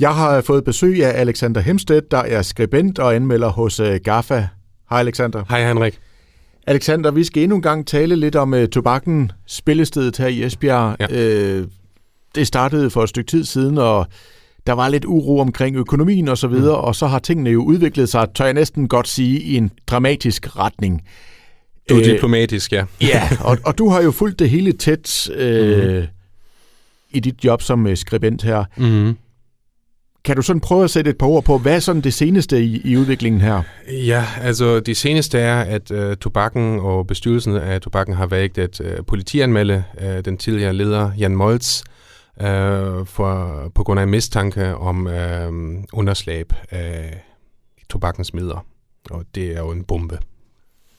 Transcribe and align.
Jeg 0.00 0.14
har 0.14 0.40
fået 0.40 0.64
besøg 0.64 1.04
af 1.04 1.20
Alexander 1.20 1.60
Hemstedt, 1.60 2.10
der 2.10 2.18
er 2.18 2.42
skribent 2.42 2.98
og 2.98 3.14
anmelder 3.14 3.48
hos 3.48 3.80
øh, 3.80 4.00
GAFA. 4.04 4.46
Hej 4.90 5.00
Alexander. 5.00 5.44
Hej 5.48 5.68
Henrik. 5.68 5.98
Alexander, 6.66 7.10
vi 7.10 7.24
skal 7.24 7.42
endnu 7.42 7.56
en 7.56 7.62
gang 7.62 7.86
tale 7.86 8.16
lidt 8.16 8.36
om 8.36 8.52
uh, 8.52 8.64
tobakken, 8.64 9.32
spillestedet 9.46 10.16
her 10.16 10.26
i 10.26 10.42
Esbjerg. 10.42 10.96
Ja. 11.00 11.58
Uh, 11.60 11.66
det 12.34 12.46
startede 12.46 12.90
for 12.90 13.02
et 13.02 13.08
stykke 13.08 13.30
tid 13.30 13.44
siden, 13.44 13.78
og 13.78 14.06
der 14.66 14.72
var 14.72 14.88
lidt 14.88 15.04
uro 15.04 15.38
omkring 15.38 15.76
økonomien 15.76 16.28
og 16.28 16.38
så 16.38 16.48
videre, 16.48 16.76
mm. 16.76 16.84
og 16.84 16.94
så 16.96 17.06
har 17.06 17.18
tingene 17.18 17.50
jo 17.50 17.62
udviklet 17.62 18.08
sig, 18.08 18.28
tør 18.34 18.44
jeg 18.44 18.54
næsten 18.54 18.88
godt 18.88 19.08
sige, 19.08 19.40
i 19.40 19.56
en 19.56 19.70
dramatisk 19.86 20.58
retning. 20.58 21.02
Du 21.88 21.94
er 21.94 21.98
uh, 21.98 22.04
diplomatisk, 22.04 22.72
ja. 22.72 22.84
ja, 23.00 23.28
og, 23.40 23.58
og 23.64 23.78
du 23.78 23.88
har 23.88 24.02
jo 24.02 24.10
fulgt 24.10 24.38
det 24.38 24.50
hele 24.50 24.72
tæt 24.72 25.30
uh, 25.30 25.96
mm. 25.96 26.02
i 27.10 27.20
dit 27.20 27.44
job 27.44 27.62
som 27.62 27.96
skribent 27.96 28.42
her. 28.42 28.64
Mm. 28.76 29.16
Kan 30.26 30.36
du 30.36 30.42
sådan 30.42 30.60
prøve 30.60 30.84
at 30.84 30.90
sætte 30.90 31.10
et 31.10 31.18
par 31.18 31.26
ord 31.26 31.44
på, 31.44 31.58
hvad 31.58 31.74
er 31.74 31.78
sådan 31.78 32.02
det 32.02 32.14
seneste 32.14 32.62
i, 32.62 32.80
i 32.84 32.96
udviklingen 32.96 33.40
her? 33.40 33.62
Ja, 33.88 34.24
altså 34.40 34.80
det 34.80 34.96
seneste 34.96 35.38
er, 35.38 35.60
at 35.60 35.90
øh, 35.90 36.16
Tobakken 36.16 36.80
og 36.80 37.06
bestyrelsen 37.06 37.56
af 37.56 37.80
Tobakken 37.80 38.14
har 38.14 38.26
valgt 38.26 38.58
at 38.58 38.80
øh, 38.80 39.04
politianmelde 39.06 39.84
øh, 40.00 40.24
den 40.24 40.36
tidligere 40.36 40.72
leder 40.72 41.10
Jan 41.18 41.36
Moltz 41.36 41.82
øh, 42.40 43.06
for, 43.06 43.62
på 43.74 43.84
grund 43.84 44.00
af 44.00 44.08
mistanke 44.08 44.74
om 44.74 45.06
øh, 45.06 45.52
underslæb 45.92 46.52
af 46.70 47.24
tobakkens 47.90 48.34
midler. 48.34 48.66
Og 49.10 49.24
det 49.34 49.56
er 49.56 49.60
jo 49.60 49.70
en 49.70 49.84
bombe. 49.84 50.18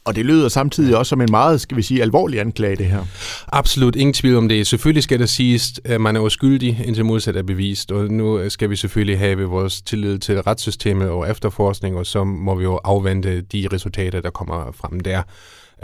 Og 0.07 0.15
det 0.15 0.25
lyder 0.25 0.49
samtidig 0.49 0.97
også 0.97 1.09
som 1.09 1.21
en 1.21 1.27
meget, 1.31 1.61
skal 1.61 1.77
vi 1.77 1.81
sige, 1.81 2.01
alvorlig 2.01 2.39
anklage, 2.39 2.75
det 2.75 2.85
her. 2.85 3.05
Absolut 3.47 3.95
ingen 3.95 4.13
tvivl 4.13 4.37
om 4.37 4.49
det. 4.49 4.67
Selvfølgelig 4.67 5.03
skal 5.03 5.19
der 5.19 5.25
siges, 5.25 5.79
at 5.83 6.01
man 6.01 6.15
er 6.15 6.19
uskyldig, 6.19 6.81
indtil 6.85 7.05
modsat 7.05 7.35
er 7.35 7.43
bevist. 7.43 7.91
Og 7.91 8.11
nu 8.11 8.49
skal 8.49 8.69
vi 8.69 8.75
selvfølgelig 8.75 9.19
have 9.19 9.41
vores 9.41 9.81
tillid 9.81 10.19
til 10.19 10.41
retssystemet 10.41 11.09
og 11.09 11.31
efterforskning, 11.31 11.97
og 11.97 12.05
så 12.05 12.23
må 12.23 12.55
vi 12.55 12.63
jo 12.63 12.79
afvente 12.83 13.41
de 13.41 13.67
resultater, 13.73 14.21
der 14.21 14.29
kommer 14.29 14.71
frem 14.71 14.99
der. 14.99 15.21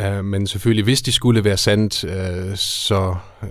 Uh, 0.04 0.26
men 0.26 0.48
selvfølgelig, 0.48 0.84
hvis 0.84 1.02
de 1.02 1.12
skulle 1.12 1.44
være 1.44 1.58
sandt, 1.58 2.04
uh, 2.04 2.56
så 2.56 3.16
uh, 3.42 3.48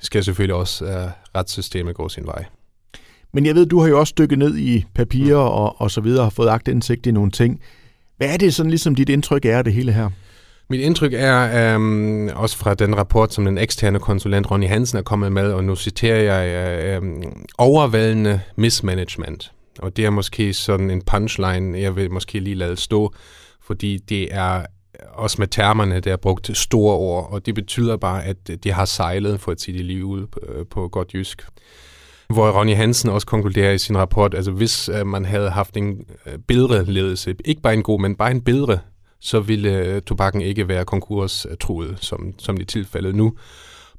skal 0.00 0.24
selvfølgelig 0.24 0.54
også 0.54 0.84
uh, 0.84 0.90
retssystemet 1.36 1.94
gå 1.94 2.08
sin 2.08 2.26
vej. 2.26 2.44
Men 3.34 3.46
jeg 3.46 3.54
ved, 3.54 3.66
du 3.66 3.80
har 3.80 3.88
jo 3.88 3.98
også 4.00 4.14
dykket 4.18 4.38
ned 4.38 4.58
i 4.58 4.84
papirer 4.94 5.36
og, 5.36 5.80
og 5.80 5.90
så 5.90 6.00
videre, 6.00 6.22
har 6.22 6.30
fået 6.30 6.48
agtindsigt 6.48 7.06
i 7.06 7.10
nogle 7.10 7.30
ting. 7.30 7.60
Hvad 8.16 8.32
er 8.32 8.36
det 8.36 8.54
sådan 8.54 8.70
ligesom 8.70 8.94
dit 8.94 9.08
indtryk 9.08 9.44
er 9.44 9.58
af 9.58 9.64
det 9.64 9.72
hele 9.72 9.92
her? 9.92 10.10
Mit 10.70 10.80
indtryk 10.80 11.12
er 11.12 11.74
øhm, 11.74 12.28
også 12.28 12.56
fra 12.56 12.74
den 12.74 12.96
rapport, 12.96 13.34
som 13.34 13.44
den 13.44 13.58
eksterne 13.58 13.98
konsulent 13.98 14.50
Ronny 14.50 14.68
Hansen 14.68 14.98
er 14.98 15.02
kommet 15.02 15.32
med, 15.32 15.52
og 15.52 15.64
nu 15.64 15.76
citerer 15.76 16.34
jeg, 16.34 16.48
øh, 16.48 16.96
øhm, 16.96 17.22
overvældende 17.58 18.40
mismanagement. 18.56 19.52
Og 19.78 19.96
det 19.96 20.04
er 20.04 20.10
måske 20.10 20.52
sådan 20.52 20.90
en 20.90 21.02
punchline, 21.02 21.80
jeg 21.80 21.96
vil 21.96 22.10
måske 22.10 22.40
lige 22.40 22.56
lade 22.56 22.76
stå, 22.76 23.14
fordi 23.66 23.96
det 23.96 24.34
er 24.34 24.58
øh, 24.58 24.64
også 25.12 25.36
med 25.38 25.48
termerne, 25.48 26.00
der 26.00 26.12
er 26.12 26.16
brugt 26.16 26.56
store 26.56 26.96
ord, 26.96 27.28
og 27.32 27.46
det 27.46 27.54
betyder 27.54 27.96
bare, 27.96 28.24
at 28.24 28.64
de 28.64 28.72
har 28.72 28.84
sejlet, 28.84 29.40
for 29.40 29.52
at 29.52 29.60
sige 29.60 29.78
det 29.78 29.86
lige 29.86 30.04
ud 30.04 30.26
på, 30.26 30.40
øh, 30.48 30.66
på 30.66 30.88
godt 30.88 31.14
jysk. 31.14 31.42
Hvor 32.28 32.50
Ronny 32.50 32.74
Hansen 32.74 33.10
også 33.10 33.26
konkluderer 33.26 33.72
i 33.72 33.78
sin 33.78 33.98
rapport, 33.98 34.34
altså 34.34 34.50
hvis 34.50 34.88
øh, 34.88 35.06
man 35.06 35.24
havde 35.24 35.50
haft 35.50 35.76
en 35.76 36.06
øh, 36.26 36.38
bedre 36.38 36.84
ledelse, 36.84 37.34
ikke 37.44 37.62
bare 37.62 37.74
en 37.74 37.82
god, 37.82 38.00
men 38.00 38.14
bare 38.14 38.30
en 38.30 38.40
bedre, 38.40 38.78
så 39.20 39.40
ville 39.40 39.70
øh, 39.70 40.02
tobakken 40.02 40.42
ikke 40.42 40.68
være 40.68 40.84
konkurstruet, 40.84 41.90
øh, 41.90 41.96
som, 42.00 42.34
som 42.38 42.56
det 42.56 42.62
er 42.62 42.66
tilfældet 42.66 43.14
nu. 43.14 43.34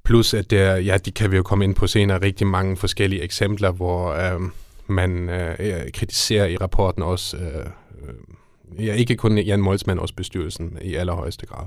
Plus 0.04 0.34
at 0.34 0.52
der, 0.52 0.76
ja, 0.76 0.98
de 0.98 1.12
kan 1.12 1.32
vi 1.32 1.38
jo 1.38 1.44
komme 1.44 1.66
ind 1.66 1.76
på 1.76 1.88
senere, 1.88 2.22
rigtig 2.22 2.48
mange 2.48 2.78
forskellige 2.78 3.22
eksempler, 3.22 3.72
hvor 3.72 4.12
øh, 4.12 4.42
man 4.88 5.30
øh, 5.30 5.92
kritiserer 5.94 6.46
i 6.46 6.58
rapporten 6.58 7.04
også, 7.04 7.38
øh, 7.38 7.66
øh 8.02 8.86
ja, 8.86 8.94
ikke 8.94 9.16
kun 9.16 9.38
Jan 9.38 9.62
Moltz, 9.62 9.86
men 9.86 10.00
også 10.00 10.14
bestyrelsen 10.16 10.78
i 10.82 10.96
allerhøjeste 10.96 11.46
grad 11.46 11.66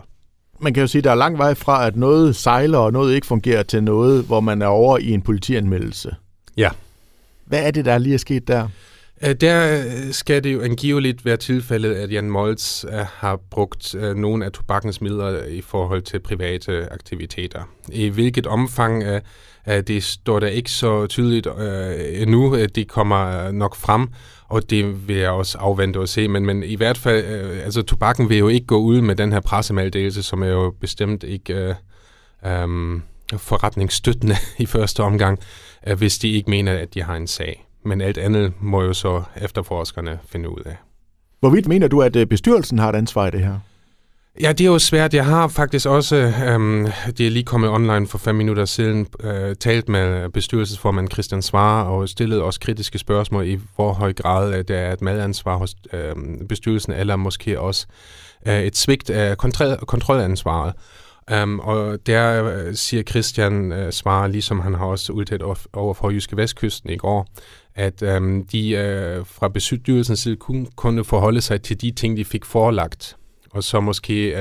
man 0.63 0.75
kan 0.75 0.81
jo 0.81 0.87
sige, 0.87 1.01
at 1.01 1.05
der 1.05 1.11
er 1.11 1.15
lang 1.15 1.39
vej 1.39 1.55
fra, 1.55 1.87
at 1.87 1.97
noget 1.97 2.37
sejler 2.37 2.79
og 2.79 2.93
noget 2.93 3.15
ikke 3.15 3.27
fungerer 3.27 3.63
til 3.63 3.83
noget, 3.83 4.25
hvor 4.25 4.41
man 4.41 4.63
er 4.63 4.67
over 4.67 4.99
i 4.99 5.11
en 5.11 5.23
politianmeldelse. 5.23 6.15
Ja. 6.57 6.71
Hvad 7.45 7.67
er 7.67 7.71
det, 7.71 7.85
der 7.85 7.99
lige 7.99 8.15
er 8.15 8.19
sket 8.19 8.49
der? 8.49 8.69
Der 9.41 9.85
øh, 9.85 10.13
skal 10.13 10.45
det 10.45 10.53
jo 10.53 10.61
angiveligt 10.63 11.25
være 11.25 11.37
tilfældet, 11.37 11.95
at 11.95 12.13
Jan 12.13 12.31
Moltz 12.31 12.85
øh, 12.85 12.91
har 12.93 13.37
brugt 13.51 13.95
øh, 13.95 14.17
nogle 14.17 14.45
af 14.45 14.53
tobakkens 14.53 15.01
midler 15.01 15.45
i 15.45 15.61
forhold 15.61 16.03
til 16.03 16.19
private 16.19 16.93
aktiviteter. 16.93 17.63
I 17.89 18.09
hvilket 18.09 18.47
omfang 18.47 19.05
det 19.67 20.03
står 20.03 20.41
der 20.41 20.47
ikke 20.47 20.71
så 20.71 21.07
tydeligt 21.07 21.47
endnu. 22.13 22.57
Det 22.67 22.89
kommer 22.89 23.51
nok 23.51 23.77
frem, 23.77 24.09
og 24.49 24.71
det 24.71 25.09
vil 25.09 25.17
jeg 25.17 25.31
også 25.31 25.59
afvente 25.59 25.99
og 25.99 26.09
se. 26.09 26.29
Men, 26.29 26.47
men 26.47 26.63
i 26.63 26.77
hvert 26.77 26.99
fald, 26.99 27.25
altså 27.65 27.83
tobakken 27.83 28.29
vil 28.29 28.39
jo 28.39 28.49
ikke 28.49 28.67
gå 28.67 28.79
ud 28.79 29.01
med 29.01 29.17
den 29.17 29.33
her 29.33 29.41
pressemeddelelse, 29.41 30.23
som 30.23 30.43
er 30.43 30.47
jo 30.47 30.75
bestemt 30.81 31.23
ikke 31.25 31.75
um, 32.65 33.03
forretningsstøttende 33.39 34.37
i 34.59 34.67
første 34.67 35.03
omgang 35.03 35.39
hvis 35.97 36.19
de 36.19 36.29
ikke 36.29 36.51
mener, 36.51 36.73
at 36.73 36.95
de 36.95 37.03
har 37.03 37.17
en 37.17 37.27
sag. 37.27 37.67
Men 37.85 38.01
alt 38.01 38.19
andet 38.19 38.53
må 38.61 38.83
jo 38.83 38.93
så 38.93 39.23
efterforskerne 39.37 40.19
finde 40.27 40.49
ud 40.49 40.63
af. 40.67 40.77
Hvorvidt 41.41 41.69
mener 41.69 41.89
du, 41.89 42.03
at 42.03 42.17
øh, 42.17 42.27
bestyrelsen 42.27 42.79
har 42.79 42.89
et 42.89 42.97
ansvar 42.97 43.27
i 43.27 43.31
det 43.31 43.41
her? 43.41 43.59
Ja, 44.41 44.53
det 44.53 44.61
er 44.61 44.71
jo 44.71 44.79
svært. 44.79 45.15
Jeg 45.15 45.25
har 45.25 45.49
faktisk 45.49 45.87
også, 45.87 46.17
øhm, 46.47 46.87
det 47.19 47.27
er 47.27 47.31
lige 47.31 47.45
kommet 47.45 47.71
online 47.71 48.07
for 48.07 48.19
fem 48.19 48.35
minutter 48.35 48.65
siden, 48.65 49.07
øh, 49.21 49.57
talt 49.57 49.89
med 49.89 50.29
bestyrelsesformand 50.29 51.11
Christian 51.13 51.43
Svare 51.43 51.87
og 51.87 52.09
stillet 52.09 52.43
også 52.43 52.61
kritiske 52.61 52.99
spørgsmål 52.99 53.47
i 53.47 53.59
hvor 53.75 53.93
høj 53.93 54.13
grad 54.13 54.65
der 54.65 54.79
er 54.79 54.93
et 54.93 55.03
medansvar 55.03 55.57
hos 55.57 55.75
øh, 55.93 56.15
bestyrelsen, 56.49 56.93
eller 56.93 57.17
måske 57.17 57.61
også 57.61 57.87
øh, 58.47 58.63
et 58.63 58.77
svigt 58.77 59.11
af 59.11 59.39
kontrol- 59.39 59.85
kontrolansvaret. 59.87 60.75
Um, 61.43 61.61
og 61.61 61.99
der 62.07 62.45
øh, 62.45 62.75
siger 62.75 63.03
Christian 63.03 63.73
uh, 63.73 63.91
svarer, 63.91 64.27
ligesom 64.27 64.61
han 64.61 64.75
har 64.75 64.85
også 64.85 65.13
udtalt 65.13 65.43
over 65.73 65.95
for 65.95 66.11
Jyske 66.11 66.37
Vestkysten 66.37 66.91
i 66.91 66.97
går, 66.97 67.27
at 67.75 68.03
um, 68.03 68.47
de 68.53 68.75
uh, 69.21 69.27
fra 69.27 69.49
bestyrelsens 69.49 70.19
side 70.19 70.37
kun 70.37 70.67
kunne 70.77 71.05
forholde 71.05 71.41
sig 71.41 71.63
til 71.63 71.81
de 71.81 71.91
ting, 71.91 72.17
de 72.17 72.25
fik 72.25 72.45
forelagt. 72.45 73.17
Og 73.51 73.65
så 73.65 73.81
måske, 73.81 74.35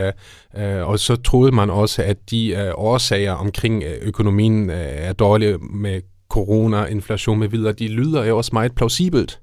uh, 0.55 0.61
uh, 0.63 0.89
og 0.89 0.99
så 0.99 1.15
troede 1.15 1.51
man 1.51 1.69
også, 1.69 2.03
at 2.03 2.17
de 2.31 2.55
uh, 2.57 2.83
årsager 2.83 3.31
omkring 3.33 3.83
økonomien 4.01 4.69
uh, 4.69 4.75
er 4.77 5.13
dårlige 5.13 5.57
med 5.57 6.01
corona, 6.29 6.85
inflation 6.85 7.39
med 7.39 7.47
videre, 7.47 7.73
de 7.73 7.87
lyder 7.87 8.25
jo 8.25 8.37
også 8.37 8.49
meget 8.53 8.75
plausibelt. 8.75 9.39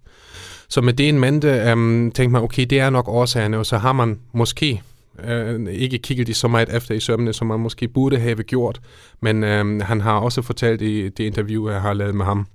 Så 0.69 0.81
med 0.81 0.93
det 0.93 1.09
en 1.09 1.21
mente 1.21 1.73
um, 1.73 2.13
tænkte 2.15 2.33
man, 2.33 2.43
okay, 2.43 2.67
det 2.71 2.81
er 2.81 2.91
nok 2.91 3.09
årsagerne, 3.09 3.59
og 3.59 3.67
så 3.67 3.79
har 3.79 3.93
man 3.93 4.19
måske 4.33 4.83
øh, 5.25 5.73
ikke 5.73 5.99
kigget 5.99 6.27
de 6.27 6.35
så 6.35 6.49
meget 6.49 6.77
efter 6.77 6.95
i 6.95 7.01
sømmene, 7.01 7.33
som 7.33 7.47
man 7.47 7.61
måske 7.61 7.89
burde 7.89 8.19
have 8.19 8.43
gjort. 8.43 8.81
Men 9.23 9.45
øh, 9.45 9.81
han 9.81 10.01
har 10.01 10.19
også 10.19 10.43
fortalt 10.43 10.83
i 10.83 11.09
det 11.09 11.25
interview, 11.25 11.71
jeg 11.71 11.81
har 11.81 11.93
lavet 11.93 12.15
med 12.15 12.25
ham, 12.25 12.47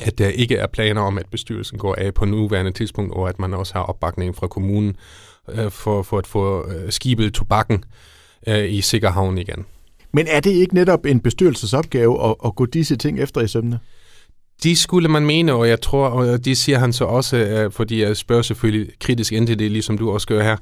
at 0.00 0.18
der 0.18 0.28
ikke 0.28 0.56
er 0.56 0.66
planer 0.66 1.00
om, 1.00 1.18
at 1.18 1.26
bestyrelsen 1.30 1.78
går 1.78 1.94
af 1.94 2.14
på 2.14 2.24
nuværende 2.24 2.72
tidspunkt, 2.72 3.14
og 3.14 3.28
at 3.28 3.38
man 3.38 3.54
også 3.54 3.74
har 3.74 3.82
opbakning 3.82 4.36
fra 4.36 4.46
kommunen 4.46 4.96
øh, 5.50 5.70
for, 5.70 6.02
for 6.02 6.18
at 6.18 6.26
få 6.26 6.70
øh, 6.70 6.92
skibet 6.92 7.34
tobakken 7.34 7.84
øh, 8.46 8.72
i 8.72 8.80
sikkerhavn 8.80 9.38
igen. 9.38 9.66
Men 10.12 10.26
er 10.28 10.40
det 10.40 10.50
ikke 10.50 10.74
netop 10.74 11.06
en 11.06 11.20
bestyrelsesopgave 11.20 12.24
at, 12.30 12.34
at 12.44 12.54
gå 12.54 12.66
disse 12.66 12.96
ting 12.96 13.20
efter 13.20 13.40
i 13.40 13.48
sømne? 13.48 13.78
De 14.62 14.76
skulle 14.76 15.08
man 15.08 15.26
mene, 15.26 15.52
og 15.52 15.68
jeg 15.68 15.80
tror, 15.80 16.08
og 16.08 16.44
det 16.44 16.58
siger 16.58 16.78
han 16.78 16.92
så 16.92 17.04
også, 17.04 17.36
øh, 17.36 17.72
fordi 17.72 18.02
jeg 18.02 18.16
spørger 18.16 18.42
selvfølgelig 18.42 18.92
kritisk 19.00 19.32
ind 19.32 19.46
til 19.46 19.58
det, 19.58 19.70
ligesom 19.70 19.98
du 19.98 20.10
også 20.10 20.26
gør 20.26 20.42
her, 20.42 20.56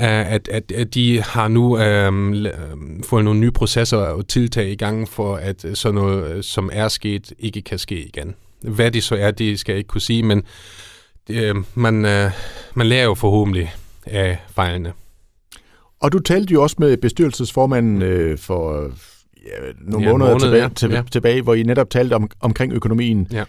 øh, 0.00 0.32
at, 0.32 0.48
at, 0.48 0.72
at 0.72 0.94
de 0.94 1.22
har 1.22 1.48
nu 1.48 1.78
øhm, 1.78 2.46
fået 3.02 3.24
nogle 3.24 3.40
nye 3.40 3.50
processer 3.50 3.96
og 3.96 4.28
tiltag 4.28 4.70
i 4.70 4.76
gang 4.76 5.08
for, 5.08 5.36
at 5.36 5.64
sådan 5.74 5.94
noget, 5.94 6.44
som 6.44 6.70
er 6.72 6.88
sket, 6.88 7.32
ikke 7.38 7.62
kan 7.62 7.78
ske 7.78 8.06
igen. 8.06 8.34
Hvad 8.60 8.90
det 8.90 9.02
så 9.02 9.16
er, 9.16 9.30
det 9.30 9.60
skal 9.60 9.72
jeg 9.72 9.78
ikke 9.78 9.88
kunne 9.88 10.00
sige, 10.00 10.22
men 10.22 10.42
øh, 11.30 11.54
man, 11.74 12.04
øh, 12.04 12.30
man 12.74 12.86
lærer 12.86 13.04
jo 13.04 13.14
forhåbentlig 13.14 13.74
af 14.06 14.38
fejlene. 14.54 14.92
Og 16.00 16.12
du 16.12 16.18
talte 16.18 16.52
jo 16.52 16.62
også 16.62 16.76
med 16.78 16.96
bestyrelsesformanden 16.96 18.02
øh, 18.02 18.38
for 18.38 18.90
nogle 19.80 20.06
ja, 20.06 20.12
måneder 20.12 20.30
måned, 20.30 20.40
tilbage, 20.40 20.62
ja. 20.62 20.68
til, 20.68 20.90
ja. 20.90 21.02
tilbage, 21.12 21.42
hvor 21.42 21.54
I 21.54 21.62
netop 21.62 21.90
talte 21.90 22.14
om, 22.14 22.30
omkring 22.40 22.72
økonomien. 22.72 23.28
Ja. 23.32 23.44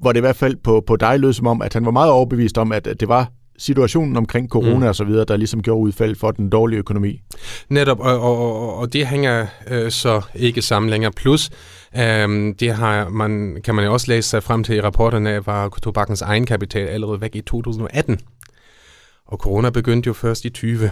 Hvor 0.00 0.12
det 0.12 0.18
i 0.18 0.20
hvert 0.20 0.36
fald 0.36 0.56
på, 0.56 0.84
på 0.86 0.96
dig 0.96 1.20
lød 1.20 1.32
som 1.32 1.46
om, 1.46 1.62
at 1.62 1.74
han 1.74 1.84
var 1.84 1.90
meget 1.90 2.10
overbevist 2.10 2.58
om, 2.58 2.72
at, 2.72 2.86
at 2.86 3.00
det 3.00 3.08
var 3.08 3.30
situationen 3.58 4.16
omkring 4.16 4.48
corona 4.48 4.76
mm. 4.76 4.86
og 4.86 4.94
så 4.94 5.04
videre, 5.04 5.24
der 5.24 5.36
ligesom 5.36 5.62
gjorde 5.62 5.80
udfald 5.80 6.16
for 6.16 6.30
den 6.30 6.50
dårlige 6.50 6.78
økonomi. 6.78 7.20
Netop, 7.68 8.00
og, 8.00 8.20
og, 8.20 8.76
og 8.76 8.92
det 8.92 9.06
hænger 9.06 9.46
øh, 9.68 9.90
så 9.90 10.20
ikke 10.34 10.62
sammen 10.62 10.90
længere. 10.90 11.12
Plus, 11.12 11.50
øh, 11.96 12.54
det 12.60 12.74
har 12.74 13.08
man, 13.08 13.60
kan 13.64 13.74
man 13.74 13.84
jo 13.84 13.92
også 13.92 14.06
læse 14.08 14.28
sig 14.28 14.42
frem 14.42 14.64
til 14.64 14.76
i 14.76 14.80
rapporterne, 14.80 15.46
var 15.46 15.68
tobakkens 15.82 16.22
egenkapital 16.22 16.86
allerede 16.86 17.20
væk 17.20 17.36
i 17.36 17.40
2018. 17.40 18.18
Og 19.26 19.38
corona 19.38 19.70
begyndte 19.70 20.06
jo 20.06 20.12
først 20.12 20.44
i 20.44 20.50
20. 20.50 20.90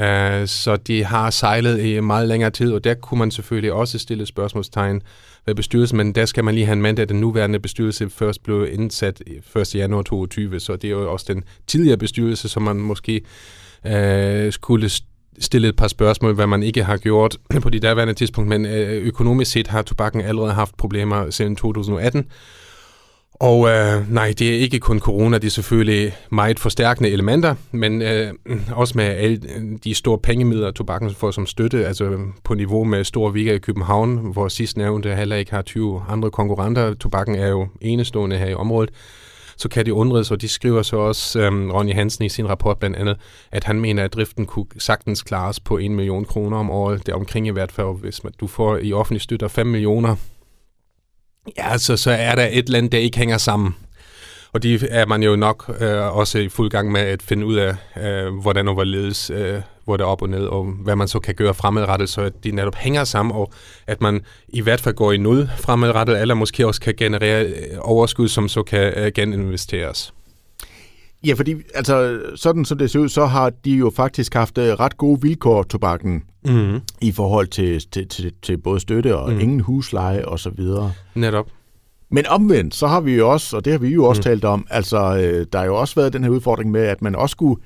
Øh, 0.00 0.46
så 0.46 0.76
de 0.76 1.04
har 1.04 1.30
sejlet 1.30 1.84
i 1.84 2.00
meget 2.00 2.28
længere 2.28 2.50
tid, 2.50 2.72
og 2.72 2.84
der 2.84 2.94
kunne 2.94 3.18
man 3.18 3.30
selvfølgelig 3.30 3.72
også 3.72 3.98
stille 3.98 4.26
spørgsmålstegn 4.26 5.02
ved 5.46 5.54
bestyrelsen, 5.54 5.96
men 5.96 6.14
der 6.14 6.26
skal 6.26 6.44
man 6.44 6.54
lige 6.54 6.66
have 6.66 6.72
en 6.72 6.82
mand, 6.82 6.98
at 6.98 7.08
den 7.08 7.20
nuværende 7.20 7.60
bestyrelse 7.60 8.10
først 8.10 8.42
blev 8.42 8.68
indsat 8.72 9.22
1. 9.56 9.74
januar 9.74 10.02
2022, 10.02 10.60
så 10.60 10.76
det 10.76 10.84
er 10.84 10.92
jo 10.92 11.12
også 11.12 11.26
den 11.28 11.44
tidligere 11.66 11.96
bestyrelse, 11.96 12.48
som 12.48 12.62
man 12.62 12.76
måske 12.76 13.20
øh, 13.86 14.52
skulle 14.52 14.90
stille 15.38 15.68
et 15.68 15.76
par 15.76 15.88
spørgsmål, 15.88 16.34
hvad 16.34 16.46
man 16.46 16.62
ikke 16.62 16.84
har 16.84 16.96
gjort 16.96 17.36
på 17.62 17.70
de 17.70 17.78
derværende 17.78 18.14
tidspunkt, 18.14 18.48
men 18.48 18.66
øh, 18.66 19.06
økonomisk 19.06 19.50
set 19.50 19.66
har 19.66 19.82
tobakken 19.82 20.20
allerede 20.20 20.52
haft 20.52 20.76
problemer 20.76 21.30
siden 21.30 21.56
2018. 21.56 22.26
Og 23.40 23.68
øh, 23.68 24.12
nej, 24.12 24.34
det 24.38 24.54
er 24.54 24.58
ikke 24.58 24.78
kun 24.78 25.00
corona, 25.00 25.38
det 25.38 25.46
er 25.46 25.50
selvfølgelig 25.50 26.16
meget 26.30 26.58
forstærkende 26.58 27.10
elementer, 27.10 27.54
men 27.72 28.02
øh, 28.02 28.32
også 28.72 28.92
med 28.96 29.04
alle 29.04 29.40
de 29.84 29.94
store 29.94 30.18
pengemidler, 30.18 30.70
tobakken 30.70 31.14
får 31.14 31.30
som 31.30 31.46
støtte, 31.46 31.86
altså 31.86 32.04
øh, 32.04 32.18
på 32.44 32.54
niveau 32.54 32.84
med 32.84 33.04
store 33.04 33.32
Vika 33.32 33.54
i 33.54 33.58
København, 33.58 34.32
hvor 34.32 34.48
sidst 34.48 34.76
nævnte 34.76 35.14
heller 35.14 35.36
ikke 35.36 35.50
har 35.50 35.62
20 35.62 36.02
andre 36.08 36.30
konkurrenter. 36.30 36.94
Tobakken 36.94 37.34
er 37.34 37.48
jo 37.48 37.68
enestående 37.80 38.38
her 38.38 38.46
i 38.46 38.54
området 38.54 38.90
så 39.58 39.68
kan 39.68 39.86
det 39.86 39.92
undres, 39.92 40.30
og 40.30 40.40
de 40.40 40.48
skriver 40.48 40.82
så 40.82 40.96
også, 40.96 41.40
øh, 41.40 41.74
Ronny 41.74 41.94
Hansen 41.94 42.24
i 42.24 42.28
sin 42.28 42.48
rapport 42.48 42.78
blandt 42.78 42.96
andet, 42.96 43.16
at 43.52 43.64
han 43.64 43.80
mener, 43.80 44.04
at 44.04 44.12
driften 44.12 44.46
kunne 44.46 44.66
sagtens 44.78 45.22
klares 45.22 45.60
på 45.60 45.78
1 45.78 45.90
million 45.90 46.24
kroner 46.24 46.56
om 46.56 46.70
året. 46.70 47.06
Det 47.06 47.12
er 47.12 47.16
omkring 47.16 47.46
i 47.46 47.50
hvert 47.50 47.72
fald, 47.72 48.00
hvis 48.00 48.24
man, 48.24 48.32
du 48.40 48.46
får 48.46 48.76
i 48.76 48.92
offentlig 48.92 49.20
støtte 49.20 49.48
5 49.48 49.66
millioner, 49.66 50.16
ja, 51.58 51.78
så, 51.78 51.96
så 51.96 52.10
er 52.10 52.34
der 52.34 52.48
et 52.50 52.68
land, 52.68 52.90
der 52.90 52.98
ikke 52.98 53.18
hænger 53.18 53.38
sammen. 53.38 53.74
Og 54.52 54.62
de 54.62 54.88
er 54.90 55.06
man 55.06 55.22
jo 55.22 55.36
nok 55.36 55.76
øh, 55.80 56.16
også 56.16 56.38
i 56.38 56.48
fuld 56.48 56.70
gang 56.70 56.92
med 56.92 57.00
at 57.00 57.22
finde 57.22 57.46
ud 57.46 57.56
af, 57.56 57.74
øh, 58.02 58.34
hvordan 58.34 58.68
og 58.68 58.74
hvorledes, 58.74 59.30
øh, 59.30 59.60
hvor 59.84 59.96
det 59.96 60.04
er 60.04 60.08
op 60.08 60.22
og 60.22 60.28
ned, 60.28 60.44
og 60.46 60.64
hvad 60.64 60.96
man 60.96 61.08
så 61.08 61.18
kan 61.18 61.34
gøre 61.34 61.54
fremadrettet, 61.54 62.08
så 62.08 62.20
at 62.20 62.44
de 62.44 62.50
netop 62.50 62.74
hænger 62.74 63.04
sammen, 63.04 63.34
og 63.34 63.52
at 63.86 64.00
man 64.00 64.20
i 64.48 64.60
hvert 64.60 64.80
fald 64.80 64.94
går 64.94 65.12
i 65.12 65.16
nul 65.16 65.50
fremadrettet, 65.56 66.20
eller 66.20 66.34
måske 66.34 66.66
også 66.66 66.80
kan 66.80 66.94
generere 66.96 67.44
øh, 67.44 67.54
overskud, 67.78 68.28
som 68.28 68.48
så 68.48 68.62
kan 68.62 68.92
øh, 68.96 69.12
geninvesteres. 69.14 70.12
Ja, 71.26 71.34
fordi 71.34 71.54
altså, 71.74 72.20
sådan 72.36 72.64
som 72.64 72.78
det 72.78 72.90
ser 72.90 72.98
ud, 72.98 73.08
så 73.08 73.26
har 73.26 73.50
de 73.50 73.70
jo 73.70 73.90
faktisk 73.90 74.34
haft 74.34 74.58
øh, 74.58 74.64
ret 74.64 74.96
gode 74.96 75.22
vilkår, 75.22 75.62
tobakken, 75.62 76.22
mm. 76.44 76.80
i 77.00 77.12
forhold 77.12 77.46
til, 77.46 77.80
til, 77.90 78.08
til, 78.08 78.32
til 78.42 78.58
både 78.58 78.80
støtte 78.80 79.16
og 79.16 79.32
mm. 79.32 79.40
ingen 79.40 79.60
husleje 79.60 80.24
og 80.24 80.38
så 80.38 80.50
videre. 80.50 80.92
Netop. 81.14 81.46
Men 82.10 82.26
omvendt, 82.26 82.74
så 82.74 82.86
har 82.86 83.00
vi 83.00 83.16
jo 83.16 83.30
også, 83.30 83.56
og 83.56 83.64
det 83.64 83.72
har 83.72 83.78
vi 83.78 83.88
jo 83.88 84.04
også 84.04 84.20
mm. 84.20 84.22
talt 84.22 84.44
om, 84.44 84.66
altså 84.70 84.98
øh, 84.98 85.46
der 85.52 85.58
har 85.58 85.66
jo 85.66 85.76
også 85.76 85.94
været 85.94 86.12
den 86.12 86.24
her 86.24 86.30
udfordring 86.30 86.70
med, 86.70 86.80
at 86.80 87.02
man 87.02 87.16
også 87.16 87.32
skulle 87.32 87.62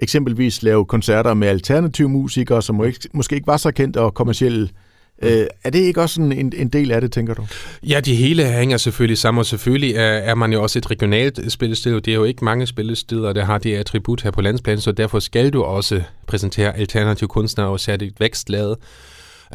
eksempelvis 0.00 0.62
lave 0.62 0.84
koncerter 0.84 1.34
med 1.34 1.48
alternative 1.48 2.08
musikere, 2.08 2.62
som 2.62 2.82
måske 3.12 3.34
ikke 3.34 3.46
var 3.46 3.56
så 3.56 3.70
kendt 3.70 3.96
og 3.96 4.14
kommersielle. 4.14 4.64
Mm. 4.64 4.87
Øh, 5.22 5.46
er 5.64 5.70
det 5.70 5.78
ikke 5.78 6.00
også 6.02 6.20
en, 6.22 6.52
en 6.56 6.68
del 6.68 6.92
af 6.92 7.00
det, 7.00 7.12
tænker 7.12 7.34
du? 7.34 7.46
Ja, 7.82 8.00
de 8.00 8.14
hele 8.14 8.44
hænger 8.44 8.76
selvfølgelig 8.76 9.18
sammen, 9.18 9.38
og 9.38 9.46
selvfølgelig 9.46 9.94
er, 9.94 10.02
er 10.02 10.34
man 10.34 10.52
jo 10.52 10.62
også 10.62 10.78
et 10.78 10.90
regionalt 10.90 11.52
spillested, 11.52 11.94
og 11.94 12.04
det 12.04 12.10
er 12.10 12.14
jo 12.14 12.24
ikke 12.24 12.44
mange 12.44 12.66
spillesteder, 12.66 13.32
der 13.32 13.44
har 13.44 13.58
det 13.58 13.76
attribut 13.76 14.22
her 14.22 14.30
på 14.30 14.40
landsplan, 14.40 14.80
så 14.80 14.92
derfor 14.92 15.18
skal 15.18 15.50
du 15.50 15.62
også 15.62 16.02
præsentere 16.26 16.76
alternative 16.76 17.28
kunstnere 17.28 17.68
og 17.68 17.80
særligt 17.80 18.20
vækstlade. 18.20 18.76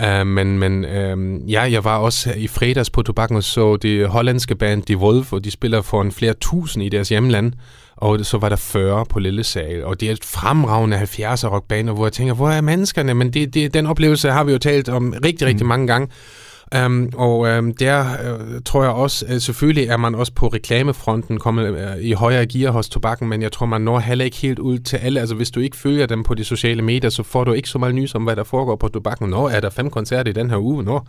Uh, 0.02 0.28
men 0.28 0.60
men 0.60 0.86
uh, 0.86 1.52
ja, 1.52 1.62
jeg 1.62 1.84
var 1.84 1.98
også 1.98 2.34
i 2.38 2.48
fredags 2.48 2.90
på 2.90 3.02
Tobakken 3.02 3.38
og 3.38 3.44
så 3.44 3.78
det 3.78 4.08
hollandske 4.08 4.56
band 4.56 4.84
De 4.84 4.98
Wolf, 4.98 5.34
og 5.34 5.44
de 5.44 5.52
spiller 5.52 5.82
for 5.82 6.02
en 6.02 6.12
flere 6.12 6.34
tusind 6.34 6.84
i 6.84 6.90
deres 6.90 7.10
hjemland, 7.10 7.54
og 7.98 8.26
så 8.26 8.38
var 8.38 8.50
der 8.50 8.56
40 8.56 9.06
på 9.06 9.20
Lille 9.20 9.44
Sal, 9.44 9.84
og 9.84 10.00
det 10.00 10.08
er 10.08 10.12
et 10.12 10.26
fremragende 10.26 10.98
70'er 10.98 11.48
rockband, 11.48 11.90
hvor 11.90 12.06
jeg 12.06 12.14
tænker, 12.14 12.34
hvor 12.34 12.50
er 12.50 12.62
menneskerne? 12.62 13.14
Men 13.14 13.34
det, 13.34 13.54
det, 13.54 13.74
den 13.74 13.86
oplevelse 13.86 14.32
har 14.32 14.44
vi 14.44 14.52
jo 14.52 14.58
talt 14.58 14.90
om 14.90 15.14
rigtig, 15.26 15.48
rigtig 15.48 15.66
mm. 15.66 15.70
mange 15.70 15.88
gange. 15.88 16.08
Um, 16.86 17.10
og 17.16 17.40
um, 17.40 17.74
der 17.74 18.02
uh, 18.34 18.62
tror 18.66 18.84
jeg 18.84 18.92
også, 18.92 19.26
uh, 19.30 19.38
selvfølgelig 19.38 19.88
er 19.88 19.98
man 19.98 20.16
også 20.16 20.34
på 20.34 20.48
reklamefronten 20.48 21.40
kommet 21.40 21.70
uh, 21.70 22.04
i 22.04 22.12
højere 22.12 22.46
gear 22.46 22.72
hos 22.72 22.90
tobakken, 22.90 23.30
men 23.30 23.42
jeg 23.42 23.52
tror, 23.52 23.66
man 23.66 23.82
når 23.82 24.00
heller 24.00 24.26
ikke 24.26 24.38
helt 24.38 24.60
ud 24.60 24.80
til 24.80 24.98
alle. 24.98 25.20
Altså 25.20 25.36
hvis 25.36 25.52
du 25.52 25.60
ikke 25.60 25.78
følger 25.78 26.06
dem 26.06 26.24
på 26.24 26.34
de 26.34 26.44
sociale 26.44 26.82
medier, 26.82 27.10
så 27.10 27.24
får 27.24 27.44
du 27.44 27.54
ikke 27.54 27.70
så 27.70 27.78
meget 27.78 27.96
nys 27.96 28.16
om, 28.16 28.24
hvad 28.24 28.36
der 28.36 28.44
foregår 28.44 28.76
på 28.76 28.88
tobakken. 28.88 29.30
Nå, 29.30 29.48
er 29.48 29.60
der 29.60 29.70
fem 29.70 29.90
koncerter 29.90 30.30
i 30.32 30.34
den 30.34 30.50
her 30.50 30.58
uge? 30.58 30.84
Nå. 30.84 31.02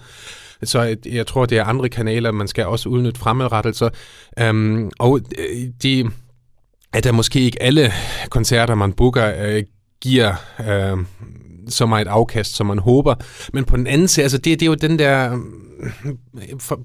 Så 0.62 0.82
jeg, 0.82 0.96
jeg 1.06 1.26
tror, 1.26 1.46
det 1.46 1.58
er 1.58 1.64
andre 1.64 1.88
kanaler, 1.88 2.32
man 2.32 2.49
skal 2.49 2.67
også 2.67 2.88
udnytte 2.88 3.20
fremadrettet. 3.20 3.76
Så, 3.76 3.90
um, 4.50 4.90
og 4.99 5.20
de, 5.82 6.10
at 6.93 7.05
der 7.05 7.12
måske 7.12 7.40
ikke 7.40 7.62
alle 7.62 7.93
koncerter, 8.31 8.75
man 8.75 8.93
booker, 8.93 9.56
uh, 9.56 9.62
giver... 10.00 10.32
Uh, 10.58 11.05
så 11.69 11.87
meget 11.87 12.06
afkast, 12.06 12.56
som 12.56 12.66
man 12.66 12.78
håber. 12.78 13.14
Men 13.52 13.64
på 13.64 13.76
den 13.76 13.87
anden 13.87 14.08
side, 14.08 14.25
altså 14.25 14.38
det, 14.38 14.61
det 14.61 14.62
er 14.62 14.70
jo 14.70 14.75
den 14.75 14.99
der, 14.99 15.34
mm, 15.37 15.64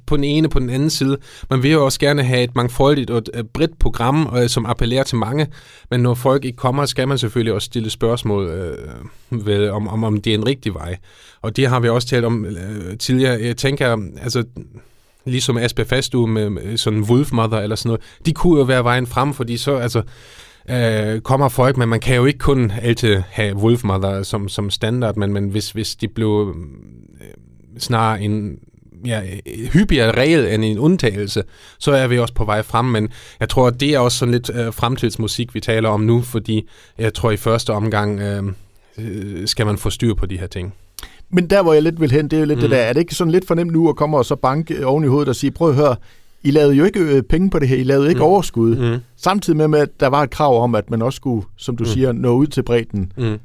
på 0.05 0.15
den 0.15 0.23
ene 0.23 0.49
på 0.49 0.59
den 0.59 0.69
anden 0.69 0.89
side, 0.89 1.17
man 1.49 1.63
vil 1.63 1.71
jo 1.71 1.85
også 1.85 1.99
gerne 1.99 2.23
have 2.23 2.43
et 2.43 2.55
mangfoldigt 2.55 3.09
og 3.09 3.17
et 3.17 3.49
bredt 3.53 3.79
program, 3.79 4.33
øh, 4.37 4.49
som 4.49 4.65
appellerer 4.65 5.03
til 5.03 5.17
mange, 5.17 5.47
men 5.91 5.99
når 5.99 6.13
folk 6.13 6.45
ikke 6.45 6.57
kommer, 6.57 6.85
skal 6.85 7.07
man 7.07 7.17
selvfølgelig 7.17 7.53
også 7.53 7.65
stille 7.65 7.89
spørgsmål 7.89 8.49
øh, 8.49 9.45
ved, 9.45 9.69
om, 9.69 9.87
om, 9.87 10.03
om 10.03 10.21
det 10.21 10.33
er 10.33 10.37
en 10.37 10.45
rigtig 10.45 10.73
vej. 10.73 10.97
Og 11.41 11.57
det 11.57 11.67
har 11.67 11.79
vi 11.79 11.89
også 11.89 12.07
talt 12.07 12.25
om 12.25 12.45
øh, 12.45 12.97
tidligere. 12.97 13.39
Jeg 13.41 13.57
tænker, 13.57 13.97
altså 14.21 14.43
ligesom 15.25 15.57
Asper 15.57 15.83
Fastu 15.83 16.25
med, 16.25 16.49
med 16.49 16.77
sådan 16.77 17.03
Wolfmother 17.03 17.59
eller 17.59 17.75
sådan 17.75 17.89
noget, 17.89 18.01
de 18.25 18.33
kunne 18.33 18.59
jo 18.59 18.63
være 18.63 18.83
vejen 18.83 19.07
frem, 19.07 19.33
fordi 19.33 19.57
så, 19.57 19.75
altså, 19.75 20.01
øh, 20.71 21.21
kommer 21.21 21.49
folk, 21.49 21.77
men 21.77 21.89
man 21.89 21.99
kan 21.99 22.15
jo 22.15 22.25
ikke 22.25 22.39
kun 22.39 22.71
altid 22.81 23.21
have 23.29 23.55
Wolfmother 23.55 24.23
som, 24.23 24.49
som 24.49 24.69
standard, 24.69 25.15
men, 25.15 25.33
men 25.33 25.49
hvis, 25.49 25.71
hvis 25.71 25.95
de 25.95 26.07
blev 26.07 26.55
øh, 27.21 27.27
snarere 27.77 28.21
en 28.21 28.59
ja, 29.05 29.21
hyppigere 29.73 30.11
regel 30.11 30.53
end 30.53 30.65
en 30.65 30.79
undtagelse, 30.79 31.43
så 31.79 31.91
er 31.91 32.07
vi 32.07 32.19
også 32.19 32.33
på 32.33 32.45
vej 32.45 32.61
frem, 32.61 32.85
men 32.85 33.09
jeg 33.39 33.49
tror, 33.49 33.67
at 33.67 33.79
det 33.79 33.89
er 33.89 33.99
også 33.99 34.17
sådan 34.17 34.31
lidt 34.31 34.51
øh, 34.55 34.73
fremtidsmusik, 34.73 35.55
vi 35.55 35.59
taler 35.59 35.89
om 35.89 36.01
nu, 36.01 36.21
fordi 36.21 36.67
jeg 36.97 37.13
tror, 37.13 37.31
i 37.31 37.37
første 37.37 37.73
omgang 37.73 38.19
øh, 38.19 38.43
øh, 38.97 39.47
skal 39.47 39.65
man 39.65 39.77
få 39.77 39.89
styr 39.89 40.13
på 40.13 40.25
de 40.25 40.39
her 40.39 40.47
ting. 40.47 40.73
Men 41.31 41.49
der, 41.49 41.63
hvor 41.63 41.73
jeg 41.73 41.83
lidt 41.83 42.01
vil 42.01 42.11
hen, 42.11 42.27
det 42.27 42.33
er 42.33 42.39
jo 42.39 42.45
lidt 42.45 42.59
mm. 42.59 42.61
det 42.61 42.71
der, 42.71 42.77
er 42.77 42.93
det 42.93 42.99
ikke 42.99 43.15
sådan 43.15 43.31
lidt 43.31 43.47
fornemt 43.47 43.71
nu 43.71 43.89
at 43.89 43.95
komme 43.95 44.17
og 44.17 44.25
så 44.25 44.35
banke 44.35 44.85
oven 44.85 45.03
i 45.03 45.07
hovedet 45.07 45.29
og 45.29 45.35
sige, 45.35 45.51
prøv 45.51 45.69
at 45.69 45.75
høre, 45.75 45.95
i 46.43 46.51
lavede 46.51 46.75
jo 46.75 46.83
ikke 46.83 46.99
øh, 46.99 47.23
penge 47.23 47.49
på 47.49 47.59
det 47.59 47.67
her, 47.67 47.77
I 47.77 47.83
lavede 47.83 48.09
ikke 48.09 48.19
mm. 48.19 48.25
overskud. 48.25 48.75
Mm. 48.75 48.99
Samtidig 49.17 49.69
med, 49.69 49.79
at 49.79 49.99
der 49.99 50.07
var 50.07 50.23
et 50.23 50.29
krav 50.29 50.63
om, 50.63 50.75
at 50.75 50.89
man 50.89 51.01
også 51.01 51.15
skulle, 51.15 51.45
som 51.57 51.77
du 51.77 51.83
mm. 51.83 51.89
siger, 51.89 52.11
nå 52.11 52.33
ud 52.33 52.47
til 52.47 52.63
bredden. 52.63 53.11
Mm. 53.17 53.39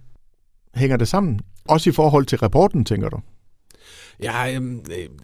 Hænger 0.74 0.96
det 0.96 1.08
sammen? 1.08 1.40
Også 1.68 1.90
i 1.90 1.92
forhold 1.92 2.26
til 2.26 2.38
rapporten, 2.38 2.84
tænker 2.84 3.08
du? 3.08 3.18
Ja, 4.22 4.54
øh, 4.54 4.62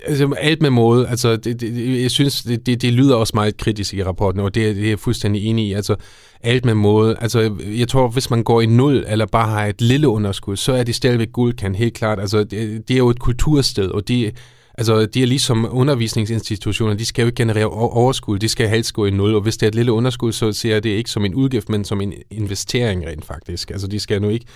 altså 0.07 0.35
alt 0.39 0.63
med 0.63 0.71
måde. 0.71 1.09
Altså, 1.09 1.37
det, 1.37 1.61
det, 1.61 2.03
jeg 2.03 2.11
synes, 2.11 2.43
det, 2.43 2.67
det, 2.67 2.83
det 2.83 2.93
lyder 2.93 3.15
også 3.17 3.33
meget 3.35 3.57
kritisk 3.57 3.95
i 3.95 4.05
rapporten, 4.05 4.41
og 4.41 4.55
det, 4.55 4.77
det 4.77 4.85
er 4.85 4.89
jeg 4.89 4.99
fuldstændig 4.99 5.45
enig 5.45 5.69
i. 5.69 5.73
Altså, 5.73 5.97
alt 6.41 6.65
med 6.65 6.75
måde. 6.75 7.17
Altså, 7.21 7.57
jeg 7.79 7.89
tror, 7.89 8.09
hvis 8.09 8.31
man 8.31 8.43
går 8.43 8.61
i 8.61 8.67
nul, 8.67 9.05
eller 9.09 9.27
bare 9.27 9.49
har 9.49 9.67
et 9.67 9.81
lille 9.81 10.09
underskud, 10.09 10.57
så 10.57 10.73
er 10.73 10.83
det 10.83 10.95
stadigvæk 10.95 11.33
guldkant, 11.33 11.77
helt 11.77 11.95
klart. 11.95 12.21
Altså, 12.21 12.45
det, 12.45 12.89
det 12.89 12.95
er 12.95 12.99
jo 12.99 13.11
et 13.11 13.19
kultursted, 13.19 13.89
og 13.89 14.09
det 14.09 14.35
Altså, 14.81 15.07
de 15.07 15.23
er 15.23 15.27
ligesom 15.27 15.67
undervisningsinstitutioner, 15.71 16.95
de 16.95 17.05
skal 17.05 17.23
jo 17.23 17.27
ikke 17.27 17.37
generere 17.37 17.67
overskud, 17.67 18.39
de 18.39 18.49
skal 18.49 18.69
helst 18.69 18.93
gå 18.93 19.07
i 19.07 19.11
nul, 19.11 19.35
og 19.35 19.41
hvis 19.41 19.57
det 19.57 19.67
er 19.67 19.69
et 19.69 19.75
lille 19.75 19.93
underskud, 19.93 20.33
så 20.33 20.53
ser 20.53 20.73
jeg 20.73 20.83
det 20.83 20.91
ikke 20.91 21.11
som 21.11 21.25
en 21.25 21.35
udgift, 21.35 21.69
men 21.69 21.85
som 21.85 22.01
en 22.01 22.13
investering 22.31 23.07
rent 23.07 23.25
faktisk. 23.25 23.71
Altså, 23.71 23.87
de 23.87 24.01
skal 24.01 24.23
nu 24.23 24.29
ikke 24.29 24.47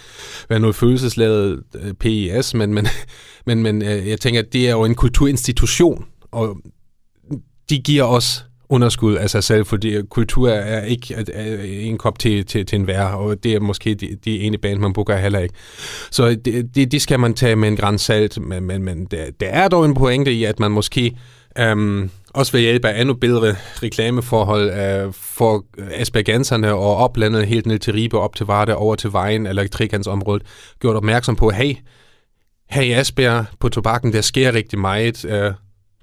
være 0.48 0.60
noget 0.60 0.76
følelsesladet 0.76 1.62
øh, 1.74 1.94
PIS, 1.94 2.54
men, 2.54 2.74
men, 2.74 2.86
men, 3.46 3.62
men 3.62 3.82
øh, 3.82 4.08
jeg 4.08 4.20
tænker, 4.20 4.40
at 4.40 4.52
det 4.52 4.68
er 4.68 4.70
jo 4.70 4.84
en 4.84 4.94
kulturinstitution, 4.94 6.04
og 6.32 6.56
de 7.70 7.78
giver 7.78 8.04
os 8.04 8.44
underskud 8.68 9.14
af 9.14 9.30
sig 9.30 9.44
selv, 9.44 9.66
fordi 9.66 10.02
kultur 10.10 10.48
er 10.48 10.84
ikke 10.84 11.24
en 11.80 11.98
kop 11.98 12.18
til, 12.18 12.46
til, 12.46 12.66
til 12.66 12.78
en 12.78 12.86
vær, 12.86 13.04
og 13.04 13.44
det 13.44 13.54
er 13.54 13.60
måske 13.60 13.94
de, 13.94 14.16
de 14.24 14.40
ene 14.40 14.58
band, 14.58 14.80
man 14.80 14.92
booker 14.92 15.16
heller 15.16 15.38
ikke. 15.38 15.54
Så 16.10 16.34
det, 16.44 16.74
det, 16.74 16.92
det 16.92 17.02
skal 17.02 17.20
man 17.20 17.34
tage 17.34 17.56
med 17.56 17.68
en 17.68 17.76
græns 17.76 18.00
salt, 18.02 18.40
men, 18.40 18.64
men, 18.64 18.82
men 18.82 19.04
der, 19.04 19.24
der 19.40 19.46
er 19.46 19.68
dog 19.68 19.84
en 19.84 19.94
pointe 19.94 20.32
i, 20.32 20.44
at 20.44 20.60
man 20.60 20.70
måske 20.70 21.16
øhm, 21.58 22.10
også 22.34 22.52
ved 22.52 22.60
hjælp 22.60 22.84
af 22.84 23.00
endnu 23.00 23.14
bedre 23.14 23.54
reklameforhold 23.82 24.70
øh, 24.70 25.12
for 25.12 25.64
aspergenserne 25.94 26.74
og 26.74 26.96
oplandet 26.96 27.46
helt 27.46 27.66
ned 27.66 27.78
til 27.78 27.92
Ribe, 27.92 28.18
op 28.18 28.36
til 28.36 28.46
Varde, 28.46 28.76
over 28.76 28.94
til 28.94 29.12
Vejen 29.12 29.46
eller 29.46 29.66
Trikansområdet, 29.66 30.42
gjort 30.80 30.96
opmærksom 30.96 31.36
på, 31.36 31.50
hey, 31.50 31.74
her 32.70 32.82
i 32.82 32.92
Asbjerg 32.92 33.44
på 33.60 33.68
tobakken, 33.68 34.12
der 34.12 34.20
sker 34.20 34.54
rigtig 34.54 34.78
meget. 34.78 35.24
Øh, 35.24 35.52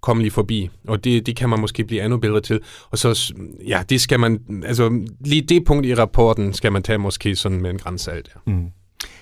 kom 0.01 0.19
lige 0.19 0.31
forbi. 0.31 0.69
Og 0.87 1.03
det, 1.03 1.25
det 1.25 1.35
kan 1.35 1.49
man 1.49 1.59
måske 1.61 1.83
blive 1.83 2.03
endnu 2.03 2.17
bedre 2.17 2.41
til. 2.41 2.59
Og 2.89 2.97
så, 2.97 3.33
ja, 3.67 3.83
det 3.89 4.01
skal 4.01 4.19
man, 4.19 4.39
altså 4.65 5.07
lige 5.25 5.41
det 5.41 5.65
punkt 5.65 5.85
i 5.85 5.95
rapporten 5.95 6.53
skal 6.53 6.71
man 6.71 6.83
tage 6.83 6.97
måske 6.97 7.35
sådan 7.35 7.61
med 7.61 7.69
en 7.69 7.77
grænsalt. 7.77 8.29
Ja. 8.35 8.51
Mm. 8.51 8.67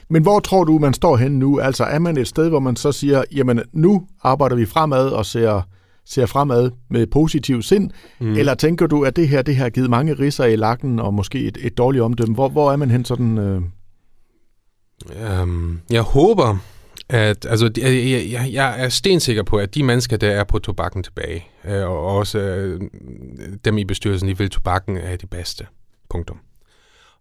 Men 0.10 0.22
hvor 0.22 0.40
tror 0.40 0.64
du, 0.64 0.80
man 0.80 0.94
står 0.94 1.18
hen 1.18 1.40
nu? 1.40 1.60
Altså 1.60 1.84
er 1.84 2.00
man 2.00 2.18
et 2.18 2.28
sted, 2.28 2.50
hvor 2.50 2.60
man 2.60 2.76
så 2.76 2.92
siger, 2.92 3.24
jamen 3.32 3.62
nu 3.74 4.08
arbejder 4.24 4.56
vi 4.56 4.66
fremad 4.66 5.10
og 5.10 5.26
ser, 5.26 5.62
ser 6.06 6.26
fremad 6.26 6.72
med 6.90 7.08
positiv 7.08 7.62
sind? 7.62 7.92
Mm. 8.20 8.34
Eller 8.34 8.54
tænker 8.54 8.88
du, 8.88 9.04
at 9.04 9.16
det 9.16 9.28
her 9.28 9.42
det 9.42 9.56
har 9.56 9.70
givet 9.70 9.90
mange 9.90 10.14
risser 10.14 10.46
i 10.46 10.56
lakken 10.56 11.00
og 11.00 11.14
måske 11.14 11.40
et, 11.40 11.58
et 11.62 11.78
dårligt 11.78 12.04
omdømme? 12.04 12.34
Hvor, 12.34 12.50
hvor 12.50 12.72
er 12.72 12.76
man 12.76 12.92
hen 12.92 13.06
sådan... 13.06 13.38
Øh 13.38 13.62
Um, 15.42 15.80
jeg 15.92 16.02
håber, 16.02 16.58
at 17.10 17.46
altså, 17.50 17.72
jeg, 17.78 18.28
jeg, 18.32 18.50
jeg 18.52 18.84
er 18.84 18.90
stensikker 18.90 19.44
på, 19.44 19.58
at 19.58 19.76
de 19.76 19.84
mennesker, 19.84 20.18
der 20.18 20.32
er 20.32 20.44
på 20.44 20.60
tobakken 20.60 21.04
tilbage, 21.04 21.48
øh, 21.66 21.90
og 21.90 22.06
også 22.06 22.40
øh, 22.40 22.82
dem 23.66 23.78
i 23.78 23.86
bestyrelsen, 23.86 24.30
de 24.30 24.38
vil 24.38 24.50
tobakken 24.50 24.98
er 24.98 25.16
de 25.16 25.28
bedste. 25.28 25.66
Punktum. 26.10 26.38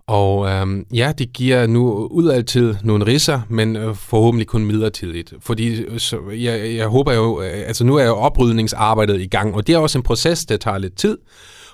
Og 0.07 0.49
øhm, 0.49 0.87
ja, 0.95 1.12
det 1.18 1.33
giver 1.33 1.66
nu 1.66 2.07
udadtil 2.07 2.78
nogle 2.83 3.07
risser, 3.07 3.40
men 3.49 3.76
øh, 3.76 3.95
forhåbentlig 3.95 4.47
kun 4.47 4.64
midlertidigt. 4.64 5.35
Fordi 5.40 5.83
øh, 5.83 5.99
så, 5.99 6.18
jeg, 6.30 6.75
jeg 6.75 6.87
håber 6.87 7.12
jo, 7.12 7.42
øh, 7.42 7.66
altså 7.66 7.85
nu 7.85 7.97
er 7.97 8.04
jo 8.04 8.16
oprydningsarbejdet 8.16 9.21
i 9.21 9.26
gang, 9.26 9.54
og 9.54 9.66
det 9.66 9.75
er 9.75 9.78
også 9.78 9.99
en 9.99 10.02
proces, 10.02 10.47
der 10.47 10.57
tager 10.57 10.78
lidt 10.78 10.97
tid. 10.97 11.18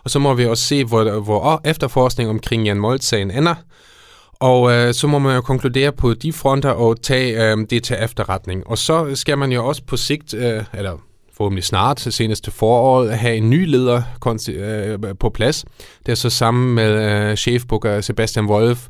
Og 0.04 0.10
så 0.10 0.18
må 0.18 0.34
vi 0.34 0.46
også 0.46 0.64
se, 0.64 0.84
hvor, 0.84 1.20
hvor 1.20 1.60
efterforskning 1.64 2.30
omkring 2.30 2.64
Jan 2.64 2.80
Moltz-sagen 2.80 3.30
ender. 3.30 3.54
Og 4.40 4.72
øh, 4.72 4.94
så 4.94 5.06
må 5.06 5.18
man 5.18 5.34
jo 5.34 5.40
konkludere 5.40 5.92
på 5.92 6.14
de 6.14 6.32
fronter 6.32 6.70
og 6.70 7.02
tage 7.02 7.52
øh, 7.52 7.56
det 7.70 7.82
til 7.82 7.96
efterretning. 8.00 8.66
Og 8.66 8.78
så 8.78 9.14
skal 9.14 9.38
man 9.38 9.52
jo 9.52 9.66
også 9.66 9.82
på 9.86 9.96
sigt, 9.96 10.34
øh, 10.34 10.64
eller 10.74 10.98
forhåbentlig 11.36 11.64
snart, 11.64 12.00
senest 12.00 12.44
til 12.44 12.52
foråret, 12.52 13.18
have 13.18 13.36
en 13.36 13.50
ny 13.50 13.66
leder 13.66 14.02
øh, 14.48 14.98
på 15.20 15.30
plads, 15.30 15.64
der 16.06 16.14
så 16.14 16.30
sammen 16.30 16.74
med 16.74 17.30
øh, 17.30 17.36
chefbooker 17.36 18.00
Sebastian 18.00 18.46
Wolf 18.46 18.88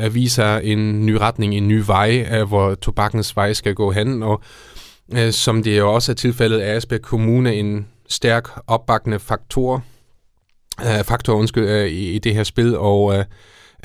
øh, 0.00 0.14
viser 0.14 0.56
en 0.56 1.06
ny 1.06 1.10
retning, 1.10 1.54
en 1.54 1.68
ny 1.68 1.82
vej, 1.86 2.28
øh, 2.32 2.48
hvor 2.48 2.74
tobakkens 2.74 3.36
vej 3.36 3.52
skal 3.52 3.74
gå 3.74 3.90
hen, 3.90 4.22
og 4.22 4.42
øh, 5.12 5.32
som 5.32 5.62
det 5.62 5.78
jo 5.78 5.94
også 5.94 6.12
er 6.12 6.16
tilfældet 6.16 6.58
af 6.58 6.76
Asbjerg 6.76 7.02
Kommune, 7.02 7.54
en 7.54 7.86
stærk 8.08 8.48
opbakkende 8.66 9.18
faktor, 9.18 9.84
øh, 10.80 11.04
faktor 11.04 11.34
undskyld, 11.34 11.68
øh, 11.68 11.86
i, 11.86 12.10
i 12.12 12.18
det 12.18 12.34
her 12.34 12.44
spil, 12.44 12.78
og 12.78 13.18
øh, 13.18 13.24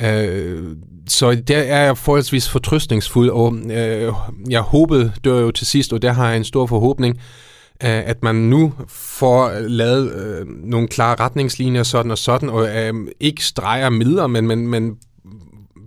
Øh, 0.01 0.75
så 1.07 1.35
der 1.35 1.57
er 1.57 1.85
jeg 1.85 1.97
forholdsvis 1.97 2.49
fortrøstningsfuld, 2.49 3.29
og 3.29 3.55
øh, 3.71 4.13
jeg 4.49 4.61
håbede 4.61 5.11
dør 5.23 5.39
jo 5.39 5.51
til 5.51 5.67
sidst, 5.67 5.93
og 5.93 6.01
der 6.01 6.11
har 6.11 6.27
jeg 6.27 6.37
en 6.37 6.43
stor 6.43 6.65
forhåbning, 6.65 7.17
øh, 7.83 8.09
at 8.09 8.23
man 8.23 8.35
nu 8.35 8.73
får 8.89 9.51
lavet 9.59 10.13
øh, 10.13 10.47
nogle 10.47 10.87
klare 10.87 11.15
retningslinjer 11.19 11.83
sådan 11.83 12.11
og 12.11 12.17
sådan, 12.17 12.49
og 12.49 12.77
øh, 12.77 12.93
ikke 13.19 13.45
streger 13.45 13.89
midler, 13.89 14.27
men, 14.27 14.47
men, 14.47 14.67
men 14.67 14.97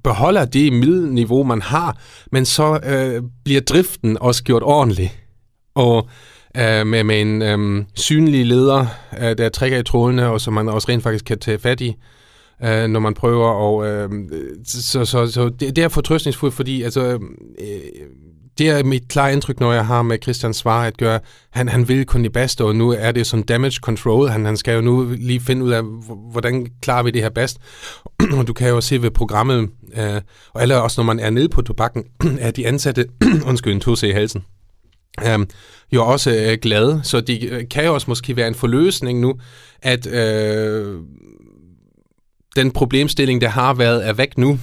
beholder 0.05 0.45
det 0.45 0.73
middelniveau, 0.73 1.43
man 1.43 1.63
har, 1.63 1.99
men 2.33 2.45
så 2.45 2.81
øh, 2.87 3.23
bliver 3.45 3.61
driften 3.61 4.19
også 4.21 4.45
gjort 4.45 4.63
ordentligt. 4.63 5.19
Og 5.75 6.09
øh, 6.57 6.87
med, 6.87 7.05
med 7.05 7.21
en 7.21 7.43
øh, 7.43 7.85
synlig 7.95 8.47
leder, 8.47 8.87
øh, 9.21 9.39
der 9.39 9.49
trækker 9.49 9.79
i 9.79 9.85
trådene, 9.85 10.27
og 10.27 10.41
som 10.41 10.55
man 10.55 10.69
også 10.69 10.89
rent 10.89 11.03
faktisk 11.03 11.25
kan 11.25 11.39
tage 11.39 11.59
fat 11.59 11.81
i, 11.81 11.97
øh, 12.65 12.89
når 12.89 13.01
man 13.01 13.15
prøver. 13.15 13.49
Og, 13.49 13.87
øh, 13.87 14.11
så 14.65 15.05
så, 15.05 15.27
så 15.27 15.49
det, 15.49 15.77
det 15.77 15.85
er 15.85 15.89
fortrøstningsfuldt, 15.89 16.55
fordi 16.55 16.83
altså, 16.83 17.19
øh, 17.59 17.81
det 18.59 18.69
er 18.69 18.85
mit 18.85 19.09
klare 19.09 19.33
indtryk, 19.33 19.61
når 19.61 19.73
jeg 19.73 19.87
har 19.87 20.03
med 20.03 20.19
Christian 20.23 20.55
Svar 20.55 20.85
at 20.85 20.97
gøre. 20.97 21.21
Han, 21.51 21.69
han 21.69 21.89
vil 21.89 22.07
kun 22.07 22.23
det 22.23 22.33
bedste, 22.33 22.65
og 22.65 22.77
nu 22.77 22.91
er 22.91 23.13
det 23.13 23.27
som 23.27 23.43
damage 23.43 23.79
control. 23.83 24.29
Han, 24.29 24.45
han 24.45 24.57
skal 24.57 24.75
jo 24.75 24.81
nu 24.81 25.15
lige 25.19 25.41
finde 25.41 25.65
ud 25.65 25.71
af, 25.71 25.83
hvordan 26.31 26.67
klarer 26.83 27.03
vi 27.03 27.11
det 27.11 27.23
her 27.23 27.29
bedst. 27.29 27.59
og 28.39 28.47
du 28.47 28.53
kan 28.53 28.69
jo 28.69 28.81
se 28.81 29.03
ved 29.03 29.11
programmet, 29.11 29.69
øh, 29.97 30.21
og 30.53 30.63
alle 30.63 30.83
også 30.83 31.01
når 31.01 31.07
man 31.07 31.21
er 31.21 31.31
nede 31.31 31.49
på 31.49 31.63
tobakken, 31.63 32.05
at 32.41 32.57
de 32.57 32.67
ansatte, 32.67 33.07
undskyld, 33.49 33.73
en 33.73 33.81
tose 33.81 34.09
i 34.09 34.13
halsen, 34.13 34.45
øh, 35.27 35.39
jo 35.93 36.07
også 36.07 36.31
øh, 36.31 36.59
glade. 36.63 37.01
Så 37.03 37.21
det 37.21 37.49
øh, 37.51 37.69
kan 37.71 37.85
jo 37.85 37.95
også 37.95 38.11
måske 38.11 38.37
være 38.37 38.49
en 38.49 38.55
forløsning 38.55 39.21
nu, 39.21 39.35
at 39.83 40.07
øh, 40.07 40.97
den 42.57 42.71
problemstilling, 42.71 43.41
der 43.41 43.49
har 43.49 43.75
været, 43.75 44.09
er 44.09 44.13
væk 44.13 44.39
nu 44.39 44.59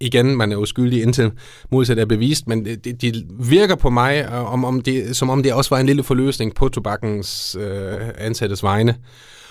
igen, 0.00 0.36
man 0.36 0.52
er 0.52 0.56
uskyldig 0.56 1.02
indtil 1.02 1.32
modsat 1.70 1.98
er 1.98 2.04
bevist, 2.04 2.46
men 2.46 2.64
det, 2.64 3.02
det 3.02 3.26
virker 3.40 3.74
på 3.74 3.90
mig, 3.90 4.28
øh, 4.32 4.52
om, 4.52 4.64
om 4.64 4.80
det, 4.80 5.16
som 5.16 5.30
om 5.30 5.42
det 5.42 5.52
også 5.52 5.70
var 5.70 5.80
en 5.80 5.86
lille 5.86 6.02
forløsning 6.02 6.54
på 6.54 6.68
tobakkens 6.68 7.56
øh, 7.60 7.96
ansattes 8.18 8.62
vegne, 8.62 8.96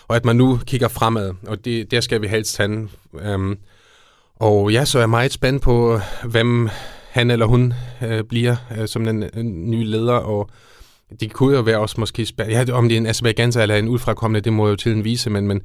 og 0.07 0.15
at 0.15 0.25
man 0.25 0.35
nu 0.35 0.59
kigger 0.65 0.87
fremad, 0.87 1.33
og 1.47 1.65
det, 1.65 1.91
der 1.91 2.01
skal 2.01 2.21
vi 2.21 2.27
helst 2.27 2.57
han. 2.57 2.89
Øhm, 3.21 3.57
og 4.35 4.71
ja, 4.71 4.85
så 4.85 4.97
er 4.97 5.01
jeg 5.01 5.09
meget 5.09 5.33
spændt 5.33 5.61
på, 5.61 5.99
hvem 6.23 6.69
han 7.09 7.31
eller 7.31 7.45
hun 7.45 7.73
øh, 8.03 8.23
bliver 8.23 8.55
øh, 8.77 8.87
som 8.87 9.05
den 9.05 9.23
øh, 9.23 9.43
nye 9.43 9.83
leder, 9.83 10.13
og 10.13 10.49
det 11.19 11.33
kunne 11.33 11.55
jo 11.55 11.61
være 11.61 11.79
også 11.79 11.95
måske 11.97 12.25
spændende. 12.25 12.59
Ja, 12.59 12.73
om 12.73 12.89
det 12.89 12.95
er 12.95 12.99
en 12.99 13.07
Azerbaijanser 13.07 13.61
eller 13.61 13.75
en 13.75 13.87
udfrakommende, 13.87 14.41
det 14.41 14.53
må 14.53 14.67
jo 14.67 14.75
tiden 14.75 15.03
vise, 15.03 15.29
men, 15.29 15.47
men 15.47 15.61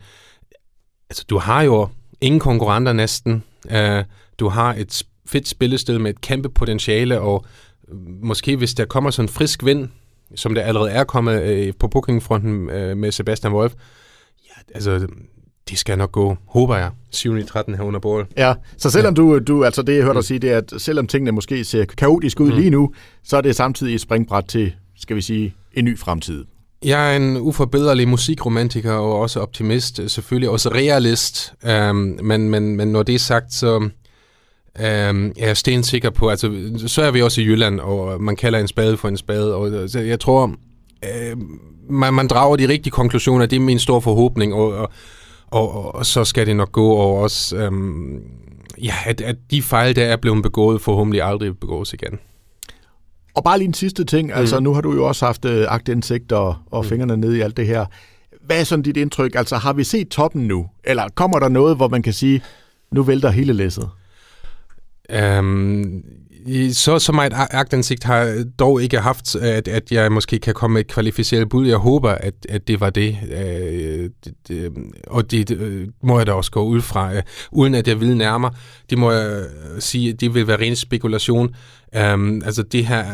altså, 1.15 1.25
du 1.31 1.39
har 1.39 1.63
jo 1.63 1.89
ingen 2.21 2.41
konkurrenter 2.41 2.93
næsten. 2.93 3.43
Uh, 3.65 4.05
du 4.39 4.49
har 4.49 4.75
et 4.75 5.03
fedt 5.27 5.49
spillested 5.49 5.99
med 5.99 6.11
et 6.11 6.21
kæmpe 6.21 6.49
potentiale, 6.49 7.21
og 7.21 7.45
øh, 7.89 7.97
måske 8.23 8.57
hvis 8.57 8.75
der 8.75 8.85
kommer 8.85 9.11
sådan 9.11 9.25
en 9.25 9.33
frisk 9.33 9.65
vind, 9.65 9.89
som 10.35 10.55
der 10.55 10.63
allerede 10.63 10.91
er 10.91 11.05
kommet 11.05 11.43
øh, 11.43 11.73
på 11.79 11.89
bookingfronten 11.89 12.71
øh, 12.71 12.97
med 12.97 13.13
Sebastian 13.13 13.53
Wolf, 13.53 13.73
ja, 14.47 14.75
altså, 14.75 15.07
det 15.69 15.79
skal 15.79 15.99
nok 15.99 16.13
gå, 16.13 16.37
håber 16.47 16.77
jeg, 16.77 16.91
7. 17.11 17.47
13 17.47 17.75
her 17.75 17.83
under 17.83 18.01
bål. 18.01 18.27
Ja, 18.37 18.55
så 18.77 18.91
selvom 18.91 19.15
ja. 19.15 19.23
du, 19.23 19.39
du, 19.39 19.65
altså 19.65 19.83
det 19.83 19.95
jeg 19.95 20.03
hørte 20.03 20.13
mm. 20.13 20.21
dig 20.21 20.25
sige, 20.25 20.39
det 20.39 20.53
er, 20.53 20.59
at 20.59 20.73
selvom 20.79 21.07
tingene 21.07 21.33
måske 21.33 21.65
ser 21.65 21.85
kaotisk 21.85 22.41
ud 22.41 22.51
mm. 22.51 22.57
lige 22.57 22.71
nu, 22.71 22.95
så 23.25 23.37
er 23.37 23.41
det 23.41 23.57
samtidig 23.57 23.95
et 23.95 24.01
springbræt 24.01 24.45
til, 24.45 24.75
skal 24.97 25.17
vi 25.17 25.21
sige, 25.21 25.55
en 25.73 25.85
ny 25.85 25.99
fremtid. 25.99 26.45
Jeg 26.85 27.13
er 27.13 27.17
en 27.17 27.37
uforbederlig 27.37 28.09
musikromantiker 28.09 28.93
og 28.93 29.21
også 29.21 29.41
optimist, 29.41 30.01
selvfølgelig 30.07 30.51
også 30.51 30.69
realist, 30.69 31.55
øhm, 31.67 32.19
men, 32.23 32.51
men, 32.51 32.77
men 32.77 32.89
når 32.89 33.03
det 33.03 33.15
er 33.15 33.19
sagt, 33.19 33.55
så 33.55 33.91
Um, 34.79 35.33
jeg 35.37 35.51
er 35.51 35.55
stensikker 35.55 36.11
på, 36.11 36.31
altså 36.31 36.53
så 36.87 37.03
er 37.03 37.11
vi 37.11 37.23
også 37.23 37.41
i 37.41 37.45
Jylland, 37.45 37.81
og 37.81 38.23
man 38.23 38.37
kalder 38.37 38.59
en 38.59 38.69
spade 38.69 38.97
for 38.97 39.09
en 39.09 39.17
spade, 39.17 39.55
og 39.55 39.71
øh, 39.71 39.89
så 39.89 40.01
jeg 40.01 40.21
tror, 40.21 40.45
uh, 40.47 41.41
man, 41.91 42.15
man 42.15 42.27
drager 42.27 42.57
de 42.57 42.69
rigtige 42.69 42.91
konklusioner, 42.91 43.47
det 43.47 43.57
er 43.57 43.61
min 43.61 43.79
store 43.79 44.03
forhåbning, 44.03 44.55
og, 44.55 44.73
og, 44.73 44.89
og, 45.51 45.95
og 45.95 46.07
så 46.07 46.25
skal 46.25 46.47
det 46.47 46.57
nok 46.57 46.73
gå, 46.73 46.91
og 46.91 47.17
også, 47.17 47.57
øhm, 47.57 48.21
ja, 48.83 48.95
at, 49.07 49.21
at 49.21 49.37
de 49.51 49.63
fejl, 49.63 49.97
der 49.97 50.05
er 50.05 50.17
blevet 50.17 50.43
begået, 50.43 50.81
forhåbentlig 50.81 51.23
aldrig 51.23 51.59
begås 51.59 51.93
igen. 51.93 52.19
Og 53.35 53.45
bare 53.45 53.59
lige 53.59 53.69
en 53.69 53.75
sidste 53.75 54.05
ting, 54.05 54.29
mm. 54.29 54.35
altså 54.35 54.61
nu 54.61 54.75
har 54.75 54.81
du 54.81 54.93
jo 54.93 55.07
også 55.07 55.27
haft 55.27 55.45
uh, 55.45 55.51
agtindsigt 55.69 56.33
og, 56.33 56.57
og 56.71 56.83
mm. 56.85 56.89
fingrene 56.89 57.17
ned 57.17 57.35
i 57.35 57.41
alt 57.41 57.57
det 57.57 57.67
her. 57.67 57.87
Hvad 58.47 58.61
er 58.61 58.65
sådan 58.65 58.83
dit 58.83 58.97
indtryk? 58.97 59.35
Altså 59.35 59.57
har 59.57 59.73
vi 59.73 59.85
set 59.85 60.09
toppen 60.09 60.49
nu? 60.49 60.67
Eller 60.85 61.09
kommer 61.15 61.39
der 61.39 61.49
noget, 61.49 61.77
hvor 61.77 61.89
man 61.89 62.03
kan 62.03 62.13
sige, 62.13 62.43
nu 62.91 63.03
vælter 63.03 63.31
hele 63.31 63.53
læsset? 63.53 63.89
Um, 65.39 66.03
så, 66.73 66.99
så 66.99 67.13
meget 67.13 67.33
agtindsigt 67.35 68.05
har 68.05 68.17
jeg 68.17 68.45
dog 68.59 68.83
ikke 68.83 68.99
haft, 68.99 69.37
at, 69.37 69.69
at 69.69 69.93
jeg 69.93 70.13
måske 70.13 70.39
kan 70.39 70.55
komme 70.55 70.75
med 70.75 70.81
et 70.81 70.87
kvalificeret 70.87 71.49
bud. 71.49 71.67
Jeg 71.67 71.77
håber, 71.77 72.11
at, 72.11 72.35
at 72.49 72.69
det 72.69 72.81
var 72.81 72.91
det. 72.91 73.19
Øh, 73.33 74.11
det, 74.25 74.35
det 74.49 74.73
og 75.07 75.31
det, 75.31 75.49
det 75.49 75.59
øh, 75.59 75.89
må 76.03 76.19
jeg 76.19 76.27
da 76.27 76.33
også 76.33 76.51
gå 76.51 76.65
ud 76.65 76.81
fra, 76.81 77.15
øh, 77.15 77.23
uden 77.53 77.75
at 77.75 77.89
jeg 77.89 78.01
vil 78.01 78.17
nærmere. 78.17 78.53
Det 78.91 78.99
må 78.99 79.11
jeg 79.11 79.45
sige, 79.79 80.13
det 80.13 80.35
vil 80.35 80.47
være 80.47 80.61
ren 80.61 80.77
spekulation. 80.77 81.55
Um, 82.13 82.43
altså 82.45 82.63
det 82.63 82.87
her, 82.87 83.05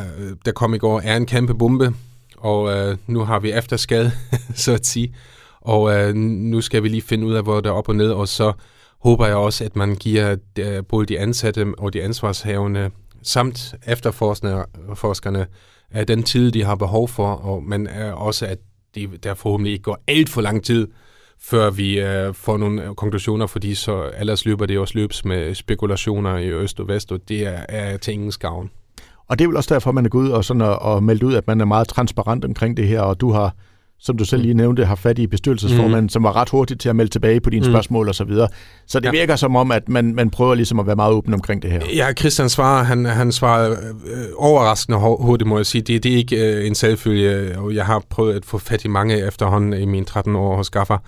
der 0.44 0.52
kom 0.52 0.74
i 0.74 0.78
går, 0.78 1.00
er 1.04 1.16
en 1.16 1.26
kæmpe 1.26 1.54
bombe, 1.54 1.94
og 2.36 2.62
uh, 2.62 2.96
nu 3.06 3.20
har 3.20 3.38
vi 3.38 3.52
efterskade, 3.52 4.12
så 4.54 4.72
at 4.72 4.86
sige. 4.86 5.14
Og 5.60 5.82
uh, 5.82 6.14
nu 6.14 6.60
skal 6.60 6.82
vi 6.82 6.88
lige 6.88 7.02
finde 7.02 7.26
ud 7.26 7.34
af, 7.34 7.42
hvor 7.42 7.60
der 7.60 7.70
er 7.70 7.74
op 7.74 7.88
og 7.88 7.96
ned, 7.96 8.10
og 8.10 8.28
så 8.28 8.52
håber 9.02 9.26
jeg 9.26 9.36
også, 9.36 9.64
at 9.64 9.76
man 9.76 9.94
giver 9.94 10.36
øh, 10.58 10.84
både 10.88 11.06
de 11.06 11.18
ansatte 11.18 11.66
og 11.78 11.92
de 11.92 12.02
ansvarshavende 12.02 12.90
samt 13.22 13.74
efterforskerne 13.86 15.46
af 15.90 16.06
den 16.06 16.22
tid, 16.22 16.52
de 16.52 16.64
har 16.64 16.74
behov 16.74 17.08
for, 17.08 17.26
og, 17.26 17.62
men 17.62 17.88
også, 18.14 18.46
at 18.46 18.58
det 18.94 19.24
der 19.24 19.34
forhåbentlig 19.34 19.72
ikke 19.72 19.82
går 19.82 19.98
alt 20.06 20.28
for 20.28 20.40
lang 20.40 20.64
tid, 20.64 20.88
før 21.42 21.70
vi 21.70 22.00
øh, 22.00 22.34
får 22.34 22.56
nogle 22.56 22.94
konklusioner, 22.94 23.46
fordi 23.46 23.74
så 23.74 24.10
ellers 24.18 24.44
løber 24.44 24.66
det 24.66 24.78
også 24.78 24.94
løbs 24.98 25.24
med 25.24 25.54
spekulationer 25.54 26.36
i 26.36 26.50
øst 26.50 26.80
og 26.80 26.88
vest, 26.88 27.12
og 27.12 27.20
det 27.28 27.46
er, 27.46 27.66
er 27.68 27.96
til 27.96 28.14
ingen 28.14 28.32
skavn. 28.32 28.70
Og 29.28 29.38
det 29.38 29.44
er 29.44 29.48
vel 29.48 29.56
også 29.56 29.74
derfor, 29.74 29.92
man 29.92 30.04
er 30.04 30.08
gået 30.08 30.24
ud 30.24 30.30
og, 30.30 30.44
sådan 30.44 30.62
og, 30.62 30.78
og 30.78 31.02
meldt 31.02 31.22
ud, 31.22 31.34
at 31.34 31.46
man 31.46 31.60
er 31.60 31.64
meget 31.64 31.88
transparent 31.88 32.44
omkring 32.44 32.76
det 32.76 32.88
her, 32.88 33.00
og 33.00 33.20
du 33.20 33.32
har 33.32 33.54
som 34.02 34.16
du 34.16 34.24
selv 34.24 34.42
lige 34.42 34.54
nævnte, 34.54 34.84
har 34.84 34.94
fat 34.94 35.18
i 35.18 35.26
bestyrelsesformanden, 35.26 36.02
mm. 36.02 36.08
som 36.08 36.22
var 36.22 36.36
ret 36.36 36.48
hurtigt 36.48 36.80
til 36.80 36.88
at 36.88 36.96
melde 36.96 37.10
tilbage 37.10 37.40
på 37.40 37.50
dine 37.50 37.66
mm. 37.66 37.72
spørgsmål 37.72 38.08
og 38.08 38.14
så 38.14 38.24
videre. 38.24 38.48
Så 38.86 39.00
det 39.00 39.06
ja. 39.06 39.10
virker 39.10 39.36
som 39.36 39.56
om, 39.56 39.70
at 39.70 39.88
man, 39.88 40.14
man 40.14 40.30
prøver 40.30 40.54
ligesom 40.54 40.80
at 40.80 40.86
være 40.86 40.96
meget 40.96 41.12
åben 41.12 41.34
omkring 41.34 41.62
det 41.62 41.70
her. 41.70 41.80
Ja, 41.94 42.12
Christian 42.12 42.48
svarer, 42.48 42.84
han, 42.84 43.04
han 43.04 43.32
svarer 43.32 43.70
øh, 43.70 43.76
overraskende 44.36 44.98
hurtigt, 44.98 45.48
må 45.48 45.56
jeg 45.56 45.66
sige. 45.66 45.82
Det, 45.82 46.02
det 46.02 46.12
er 46.12 46.16
ikke 46.16 46.54
øh, 46.54 46.66
en 46.66 46.74
selvfølge, 46.74 47.58
og 47.58 47.74
jeg 47.74 47.86
har 47.86 48.02
prøvet 48.10 48.34
at 48.34 48.44
få 48.44 48.58
fat 48.58 48.84
i 48.84 48.88
mange 48.88 49.26
efterhånden 49.26 49.72
i 49.72 49.84
mine 49.84 50.06
13 50.06 50.36
år 50.36 50.56
hos 50.56 50.70
Gaffer. 50.70 50.98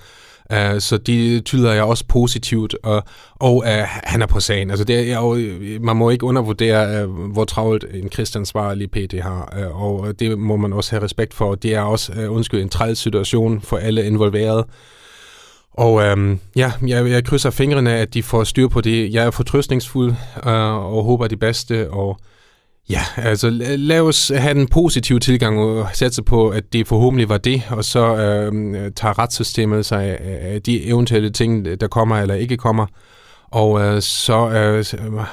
Uh, 0.52 0.78
så 0.80 0.99
det 0.99 1.44
tyder 1.44 1.73
jeg 1.73 1.82
også 1.82 2.04
positivt, 2.09 2.76
og, 2.82 3.02
og 3.35 3.56
uh, 3.56 3.85
han 3.87 4.23
er 4.23 4.26
på 4.26 4.40
sagen. 4.40 4.71
Altså 4.71 4.85
det 4.85 5.11
er 5.11 5.16
jo, 5.16 5.38
man 5.80 5.97
må 5.97 6.11
ikke 6.11 6.25
undervurdere, 6.25 7.06
uh, 7.06 7.32
hvor 7.32 7.44
travlt 7.44 7.85
en 7.94 8.12
Christian 8.12 8.44
PT 8.92 9.14
har, 9.23 9.54
uh, 9.59 9.82
og 9.82 10.21
det 10.21 10.38
må 10.38 10.56
man 10.56 10.73
også 10.73 10.90
have 10.90 11.04
respekt 11.04 11.35
for. 11.35 11.54
Det 11.54 11.75
er 11.75 11.80
også, 11.80 12.12
uh, 12.12 12.35
undskyld, 12.35 12.62
en 12.62 12.68
træls 12.68 12.99
situation 12.99 13.61
for 13.61 13.76
alle 13.76 14.06
involverede. 14.06 14.66
Og 15.73 16.02
øhm, 16.02 16.38
ja, 16.56 16.73
jeg, 16.87 17.11
jeg 17.11 17.25
krydser 17.25 17.50
fingrene, 17.50 17.92
at 17.92 18.14
de 18.14 18.23
får 18.23 18.44
styr 18.44 18.68
på 18.68 18.80
det. 18.80 19.14
Jeg 19.14 19.26
er 19.26 19.30
fortrøstningsfuld 19.30 20.14
øh, 20.47 20.94
og 20.97 21.04
håber 21.04 21.26
det 21.26 21.38
bedste, 21.38 21.90
og 21.90 22.18
Ja, 22.92 23.02
altså 23.16 23.50
lad 23.76 24.00
os 24.00 24.32
have 24.34 24.54
den 24.54 24.68
positive 24.68 25.18
tilgang 25.18 25.58
og 25.58 25.88
satse 25.92 26.22
på, 26.22 26.49
at 26.49 26.72
det 26.72 26.88
forhåbentlig 26.88 27.28
var 27.28 27.38
det, 27.38 27.62
og 27.70 27.84
så 27.84 28.16
øh, 28.16 28.92
tager 28.96 29.18
retssystemet 29.18 29.87
sig 29.87 30.18
af 30.20 30.62
de 30.62 30.84
eventuelle 30.84 31.30
ting, 31.30 31.80
der 31.80 31.88
kommer 31.88 32.16
eller 32.16 32.34
ikke 32.34 32.56
kommer. 32.56 32.87
Og 33.50 33.80
øh, 33.80 34.02
så 34.02 34.50
øh, 34.50 34.78
øh 34.78 35.25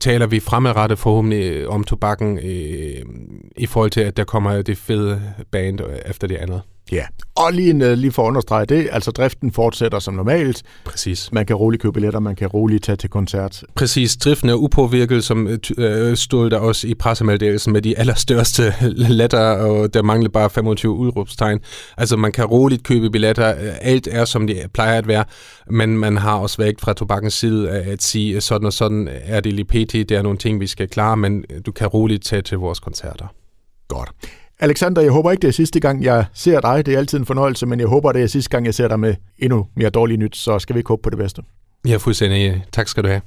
taler 0.00 0.26
vi 0.26 0.40
fremadrettet 0.40 0.98
forhåbentlig 0.98 1.52
øh, 1.52 1.68
om 1.68 1.84
tobakken 1.84 2.38
øh, 2.38 3.02
i 3.56 3.66
forhold 3.66 3.90
til, 3.90 4.00
at 4.00 4.16
der 4.16 4.24
kommer 4.24 4.62
det 4.62 4.78
fede 4.78 5.22
band 5.52 5.80
efter 6.06 6.26
det 6.26 6.36
andet. 6.36 6.62
Ja, 6.92 7.04
og 7.36 7.52
lige, 7.52 7.70
en, 7.70 7.82
øh, 7.82 7.98
lige 7.98 8.12
for 8.12 8.22
at 8.22 8.26
understrege 8.26 8.66
det, 8.66 8.88
altså 8.92 9.10
driften 9.10 9.52
fortsætter 9.52 9.98
som 9.98 10.14
normalt. 10.14 10.62
Præcis. 10.84 11.32
Man 11.32 11.46
kan 11.46 11.56
roligt 11.56 11.82
købe 11.82 11.92
billetter, 11.92 12.20
man 12.20 12.36
kan 12.36 12.48
roligt 12.48 12.84
tage 12.84 12.96
til 12.96 13.10
koncert. 13.10 13.64
Præcis, 13.74 14.16
driften 14.16 14.48
er 14.48 14.54
upåvirket, 14.54 15.24
som 15.24 15.48
øh, 15.78 16.16
stod 16.16 16.50
der 16.50 16.58
også 16.58 16.86
i 16.86 16.94
pressemeddelelsen 16.94 17.72
med 17.72 17.82
de 17.82 17.98
allerstørste 17.98 18.74
letter, 19.18 19.40
og 19.40 19.94
der 19.94 20.02
mangler 20.02 20.30
bare 20.30 20.50
25 20.50 20.92
udråbstegn. 20.92 21.60
Altså 21.96 22.16
man 22.16 22.32
kan 22.32 22.44
roligt 22.44 22.84
købe 22.84 23.10
billetter, 23.10 23.44
alt 23.80 24.08
er 24.10 24.24
som 24.24 24.46
det 24.46 24.62
plejer 24.74 24.98
at 24.98 25.08
være, 25.08 25.24
men 25.70 25.98
man 25.98 26.16
har 26.16 26.34
også 26.34 26.56
vægt 26.56 26.80
fra 26.80 26.92
tobakkens 26.92 27.34
side 27.34 27.70
at 27.70 28.02
sige, 28.02 28.40
sådan 28.40 28.66
og 28.66 28.72
sådan 28.72 29.08
er 29.24 29.40
det 29.40 29.52
lige 29.52 29.64
pt, 29.64 29.92
det 29.92 30.10
er 30.10 30.22
nogle 30.22 30.38
ting, 30.38 30.60
vi 30.60 30.66
skal 30.66 30.88
klare, 30.88 31.16
men 31.16 31.44
du 31.66 31.72
kan 31.72 31.86
roligt 31.86 32.24
tage 32.24 32.42
til 32.42 32.58
vores 32.58 32.80
koncerter. 32.80 33.26
Godt. 33.88 34.10
Alexander, 34.60 35.02
jeg 35.02 35.12
håber 35.12 35.30
ikke, 35.30 35.42
det 35.42 35.48
er 35.48 35.52
sidste 35.52 35.80
gang, 35.80 36.04
jeg 36.04 36.24
ser 36.34 36.60
dig. 36.60 36.86
Det 36.86 36.94
er 36.94 36.98
altid 36.98 37.18
en 37.18 37.26
fornøjelse, 37.26 37.66
men 37.66 37.80
jeg 37.80 37.88
håber, 37.88 38.12
det 38.12 38.22
er 38.22 38.26
sidste 38.26 38.50
gang, 38.50 38.66
jeg 38.66 38.74
ser 38.74 38.88
dig 38.88 39.00
med 39.00 39.14
endnu 39.38 39.66
mere 39.76 39.90
dårligt 39.90 40.20
nyt, 40.20 40.36
så 40.36 40.58
skal 40.58 40.74
vi 40.74 40.80
ikke 40.80 40.88
håbe 40.88 41.02
på 41.02 41.10
det 41.10 41.18
bedste. 41.18 41.42
Ja, 41.86 41.96
fuldstændig. 41.96 42.64
Tak 42.72 42.88
skal 42.88 43.02
du 43.02 43.08
have. 43.08 43.20